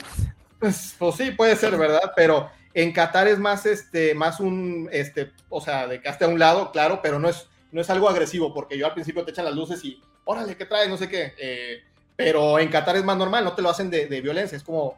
[0.59, 2.11] Pues, pues sí, puede ser, ¿verdad?
[2.15, 6.27] Pero en Qatar es más, este, más un, este, o sea, de que hasta a
[6.29, 9.31] un lado, claro, pero no es, no es algo agresivo, porque yo al principio te
[9.31, 10.89] echan las luces y, órale, ¿qué traes?
[10.89, 11.33] No sé qué.
[11.39, 11.83] eh,
[12.15, 14.83] pero en Qatar es más normal, no te lo hacen de, de violencia, es como,
[14.83, 14.97] o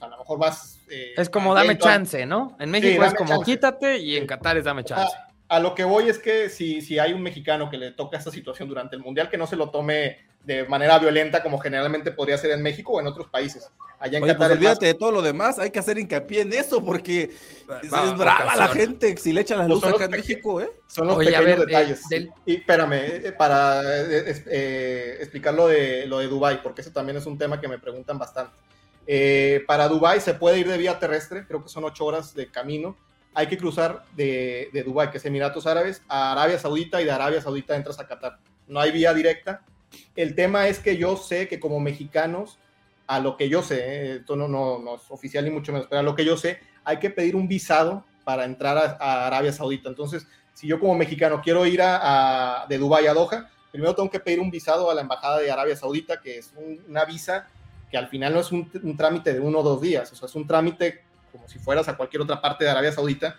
[0.00, 0.78] a lo mejor vas...
[0.90, 2.56] eh, Es como dame chance, ¿no?
[2.60, 3.44] En México es como chance.
[3.44, 4.26] quítate y en.
[4.26, 5.16] Qatar es dame chance.
[5.48, 8.30] A lo que voy es que si, si hay un mexicano que le toca esta
[8.30, 12.38] situación durante el Mundial, que no se lo tome de manera violenta como generalmente podría
[12.38, 13.68] ser en México o en otros países.
[14.00, 15.98] Allá en Oye, Qatar pues es más- olvídate de todo lo demás, hay que hacer
[15.98, 17.24] hincapié en eso porque
[17.82, 18.76] es, Va, es brava la ocasión.
[18.78, 20.70] gente si le echan las Pues luces son acá en México, ¿eh?
[20.86, 22.08] Son los Oye, a pequeños ver, eh, detalles.
[22.08, 26.92] del- Y espérame, eh, para eh, eh, explicar lo de, lo de Dubai, porque eso
[26.92, 28.52] también es un tema que me preguntan bastante.
[29.06, 32.50] Eh, para Dubai se puede ir de vía terrestre, creo que son ocho horas de
[32.50, 32.96] camino.
[33.34, 37.10] Hay que cruzar de, de Dubai, que es Emiratos Árabes, a Arabia Saudita y de
[37.12, 38.38] Arabia Saudita entras a Qatar.
[38.66, 39.62] No hay vía directa.
[40.16, 42.58] El tema es que yo sé que como mexicanos,
[43.06, 45.86] a lo que yo sé, eh, esto no, no, no es oficial ni mucho menos,
[45.88, 49.52] pero a lo que yo sé, hay que pedir un visado para entrar a, Arabia
[49.52, 49.88] Saudita.
[49.88, 54.10] Entonces, si yo como mexicano quiero ir a, a- de Dubái a Doha, primero tengo
[54.10, 57.46] que pedir un visado a la Embajada de Arabia Saudita, que es un- una visa
[57.90, 60.26] que al final no es un, un trámite de uno o dos días, o sea,
[60.26, 63.36] es un trámite como si fueras a cualquier otra parte de Arabia Saudita,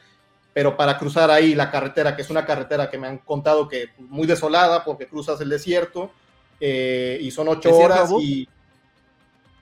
[0.54, 3.90] pero para cruzar ahí la carretera, que es una carretera que me han contado que
[3.98, 6.12] muy desolada porque cruzas el desierto
[6.60, 8.48] eh, y son ocho ¿Desierto, horas y,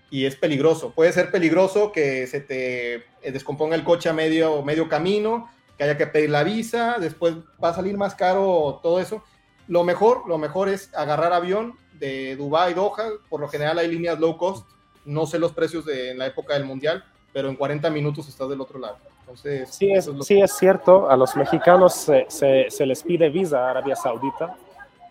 [0.10, 0.92] y es peligroso.
[0.92, 5.84] Puede ser peligroso que se te eh, descomponga el coche a medio, medio camino, que
[5.84, 9.24] haya que pedir la visa, después va a salir más caro todo eso.
[9.68, 14.20] Lo mejor, lo mejor es agarrar avión de Dubái, Doha, por lo general hay líneas
[14.20, 14.66] low cost,
[15.06, 17.04] no sé los precios de en la época del mundial,
[17.38, 18.98] pero en 40 minutos estás del otro lado.
[19.20, 23.96] Entonces, Sí es, cierto, a los mexicanos se, se- se les pide visa a Arabia
[23.96, 24.56] Saudita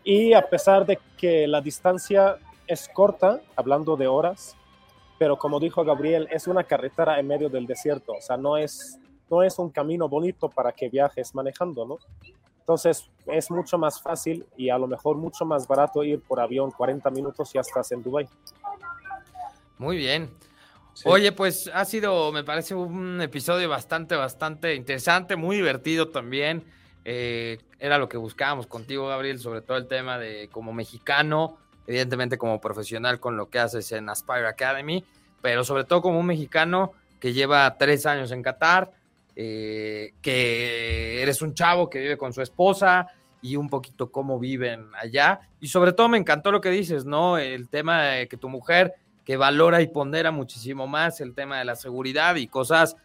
[0.02, 4.56] y a pesar de que la distancia es corta, hablando de horas,
[5.20, 8.98] pero como dijo Gabriel, es una carretera en medio del desierto, o sea, no es,
[9.30, 11.98] no es un camino bonito para que viajes manejando, ¿no?
[12.58, 16.72] Entonces es mucho más fácil y a lo mejor mucho más barato ir por avión
[16.72, 18.28] 40 minutos y ya estás en Dubái.
[19.78, 20.28] Muy bien.
[21.04, 26.64] Oye, pues ha sido, me parece, un episodio bastante, bastante interesante, muy divertido también.
[27.04, 32.38] Eh, era lo que buscábamos contigo, Gabriel, sobre todo el tema de como mexicano, evidentemente
[32.38, 35.04] como profesional con lo que haces en Aspire Academy,
[35.42, 38.90] pero sobre todo como un mexicano que lleva tres años en Qatar,
[39.36, 43.08] eh, que eres un chavo que vive con su esposa
[43.42, 45.40] y un poquito cómo viven allá.
[45.60, 47.38] Y sobre todo me encantó lo que dices, ¿no?
[47.38, 48.94] El tema de que tu mujer
[49.26, 52.96] que valora y pondera muchísimo más el tema de la seguridad y cosas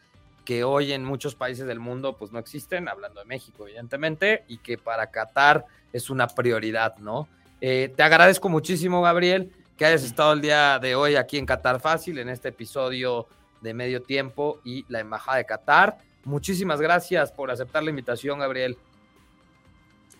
[0.46, 4.60] que hoy en muchos países del mundo pues no existen, hablando de México evidentemente, y
[4.60, 7.28] que para Qatar es una prioridad, ¿no?
[7.60, 11.80] Eh, te agradezco muchísimo, Gabriel, que hayas estado el día de hoy aquí en Qatar
[11.80, 13.28] Fácil, en este episodio
[13.62, 15.98] de Medio Tiempo y la Embajada de Qatar.
[16.24, 18.78] Muchísimas gracias por aceptar la invitación, Gabriel.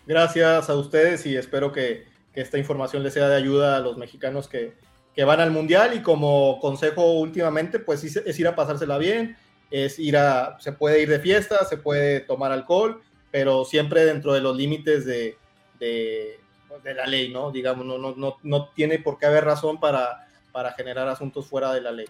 [0.04, 3.96] Gracias a ustedes y espero que, que esta información les sea de ayuda a los
[3.96, 4.74] mexicanos que,
[5.14, 9.36] que van al mundial y como consejo últimamente, pues es ir a pasársela bien,
[9.70, 14.32] es ir a, se puede ir de fiesta, se puede tomar alcohol, pero siempre dentro
[14.32, 15.36] de los límites de,
[15.78, 16.38] de,
[16.82, 17.50] de la ley, ¿no?
[17.50, 21.72] Digamos, no, no, no, no, tiene por qué haber razón para, para generar asuntos fuera
[21.72, 22.06] de la ley.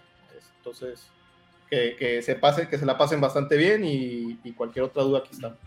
[0.57, 1.07] Entonces,
[1.69, 5.19] que, que se pase, que se la pasen bastante bien y, y cualquier otra duda
[5.19, 5.57] aquí estamos.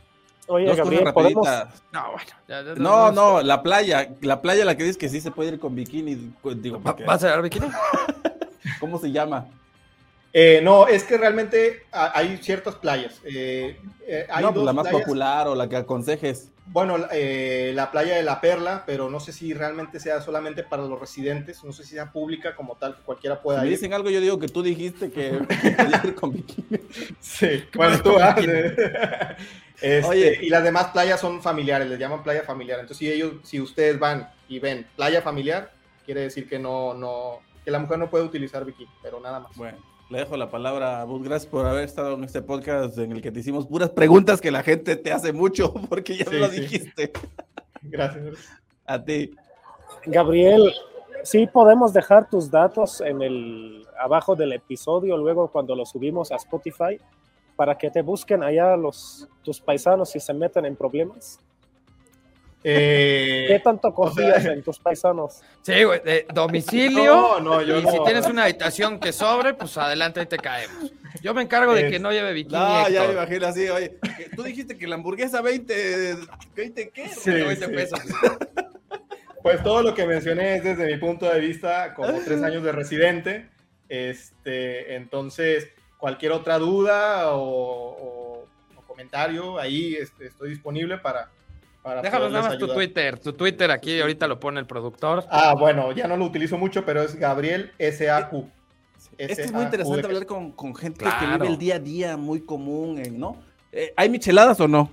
[0.49, 1.47] Oye, Gabriel, ¿podemos...
[1.93, 2.31] No, bueno.
[2.49, 4.09] Ya, ya, no, no, la playa.
[4.21, 6.33] La playa la que dices que sí se puede ir con bikini.
[6.57, 7.05] Digo, porque...
[7.05, 7.67] ¿Vas a ver bikini?
[8.81, 9.47] ¿Cómo se llama?
[10.33, 13.21] Eh, no, es que realmente hay ciertas playas.
[13.25, 15.03] Eh, eh, hay no, pues la más playas.
[15.03, 16.51] popular o la que aconsejes.
[16.69, 20.85] Bueno, eh, la playa de la Perla, pero no sé si realmente sea solamente para
[20.85, 23.71] los residentes, no sé si sea pública como tal, que cualquiera pueda si ir.
[23.71, 25.39] Me dicen algo, yo digo que tú dijiste que
[26.21, 26.79] con bikini.
[27.21, 28.75] Sí, bueno, tú haces.
[29.81, 32.81] Este, Oye, y las demás playas son familiares, les llaman playa familiar.
[32.81, 35.73] Entonces, si ellos, si ustedes van y ven playa familiar,
[36.05, 39.55] quiere decir que no, no, que la mujer no puede utilizar bikini, pero nada más.
[39.57, 39.79] Bueno,
[40.09, 41.25] le dejo la palabra a Bud.
[41.25, 44.51] Gracias por haber estado en este podcast en el que te hicimos puras preguntas que
[44.51, 46.61] la gente te hace mucho, porque ya sí, lo sí.
[46.61, 47.13] dijiste.
[47.83, 48.37] Gracias.
[48.87, 49.33] A ti.
[50.07, 50.73] Gabriel,
[51.25, 56.37] sí podemos dejar tus datos en el abajo del episodio, luego cuando lo subimos a
[56.37, 57.01] Spotify
[57.57, 61.41] para que te busquen allá los tus paisanos si se meten en problemas?
[62.69, 65.41] Eh, ¿Qué tanto confías o sea, en tus paisanos?
[65.63, 67.05] Sí, güey, de domicilio.
[67.05, 67.93] No, no, yo y no.
[67.93, 70.91] si tienes una habitación que sobre, pues adelante ahí te caemos.
[71.23, 72.59] Yo me encargo de que no lleve bikini.
[72.59, 72.93] No, Héctor.
[72.93, 73.97] ya me imagino así, oye.
[74.35, 76.17] Tú dijiste que la hamburguesa 20,
[76.57, 77.09] 20 ¿qué?
[77.09, 77.73] Sí, 20 sí.
[77.73, 78.01] pesos.
[79.43, 82.73] Pues todo lo que mencioné es desde mi punto de vista, como tres años de
[82.73, 83.49] residente.
[83.89, 91.31] Este, entonces, cualquier otra duda o, o, o comentario, ahí este, estoy disponible para,
[91.87, 92.69] para Déjanos nada más ayudar.
[92.69, 93.19] tu Twitter.
[93.21, 95.25] Tu Twitter aquí ahorita lo pone el productor.
[95.31, 98.45] Ah, bueno, ya no lo utilizo mucho, pero es Gabriel SAQ.
[99.17, 101.21] Este es muy interesante hablar con, con gente claro.
[101.21, 103.37] que vive el día a día muy común, ¿no?
[103.71, 104.91] Eh, ¿Hay micheladas o no?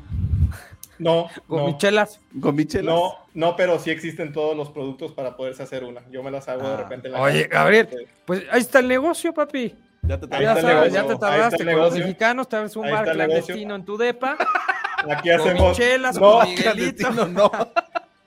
[0.99, 1.29] No.
[1.47, 1.67] ¿Con no.
[1.69, 2.21] michelas?
[2.39, 2.85] ¿Con michelas?
[2.85, 6.07] No, no, pero sí existen todos los productos para poderse hacer una.
[6.11, 6.69] Yo me las hago ah.
[6.69, 7.07] de repente.
[7.07, 7.63] En la Oye, casa.
[7.63, 9.75] Gabriel, pues ahí está el negocio, papi.
[10.03, 13.73] Ya te, ya sabes, ya te tardaste con los mexicanos, te ves un bar clandestino
[13.73, 14.37] en tu depa.
[15.09, 15.77] Aquí hacemos.
[16.19, 17.11] No, Miguelito.
[17.11, 17.51] No,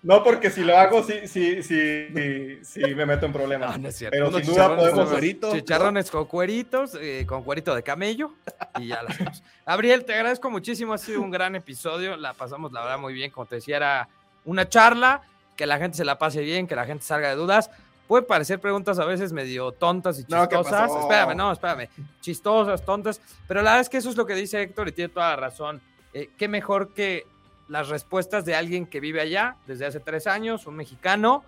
[0.02, 3.72] no, porque si lo hago, sí, sí, sí, sí, sí me meto en problemas.
[3.72, 4.14] No, no es cierto.
[4.14, 5.08] Pero Unos sin duda podemos.
[5.10, 8.32] Cueritos, chicharrones con cueritos, eh, con cuerito de camello,
[8.78, 9.42] y ya las hacemos.
[9.66, 10.92] Gabriel, te agradezco muchísimo.
[10.92, 12.16] Ha sido un gran episodio.
[12.16, 13.32] La pasamos, la verdad, muy bien.
[13.32, 14.08] Como te decía, era
[14.44, 15.22] una charla.
[15.56, 17.70] Que la gente se la pase bien, que la gente salga de dudas.
[18.06, 20.88] Puede parecer preguntas a veces medio tontas y chistosas.
[20.90, 21.88] No, espérame, no, espérame.
[22.20, 23.20] Chistosas, tontas.
[23.48, 25.36] Pero la verdad es que eso es lo que dice Héctor y tiene toda la
[25.36, 25.80] razón.
[26.16, 27.26] Eh, qué mejor que
[27.68, 31.44] las respuestas de alguien que vive allá desde hace tres años, un mexicano,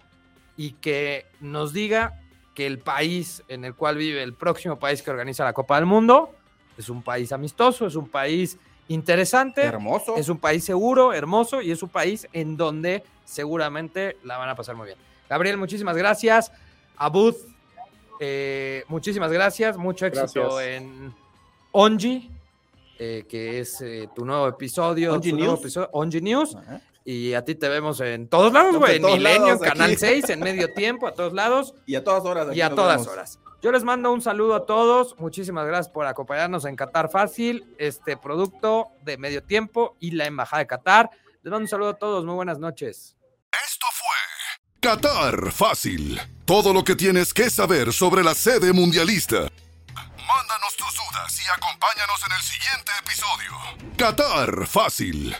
[0.58, 2.20] y que nos diga
[2.54, 5.86] que el país en el cual vive, el próximo país que organiza la Copa del
[5.86, 6.34] Mundo,
[6.76, 8.58] es un país amistoso, es un país
[8.88, 14.36] interesante, hermoso, es un país seguro, hermoso y es un país en donde seguramente la
[14.36, 14.98] van a pasar muy bien.
[15.30, 16.52] Gabriel, muchísimas gracias.
[16.98, 17.34] Abud,
[18.20, 19.78] eh, muchísimas gracias.
[19.78, 20.82] Mucho éxito Gracias.
[20.82, 21.14] en
[21.72, 22.30] Ongi,
[22.98, 25.12] eh, que es eh, tu nuevo episodio.
[25.14, 25.46] Ongi tu News.
[25.46, 26.54] nuevo episodio, Ongi News.
[26.56, 26.80] Ajá.
[27.04, 28.96] Y a ti te vemos en todos lados, güey.
[28.96, 29.96] En Milenio, en Canal aquí.
[30.00, 32.48] 6, en medio tiempo, a todos lados Y a todas horas.
[32.48, 33.08] aquí y a todas vemos.
[33.12, 33.38] horas.
[33.62, 35.16] Yo les mando un saludo a todos.
[35.18, 40.60] Muchísimas gracias por acompañarnos en Qatar Fácil, este producto de medio tiempo y la Embajada
[40.60, 41.10] de Qatar.
[41.42, 42.24] Les mando un saludo a todos.
[42.26, 43.16] Muy buenas noches.
[43.66, 46.20] Esto fue Qatar Fácil.
[46.44, 49.48] Todo lo que tienes que saber sobre la sede mundialista.
[50.28, 53.96] Mándanos tus dudas y acompáñanos en el siguiente episodio.
[53.96, 55.34] Qatar Fácil.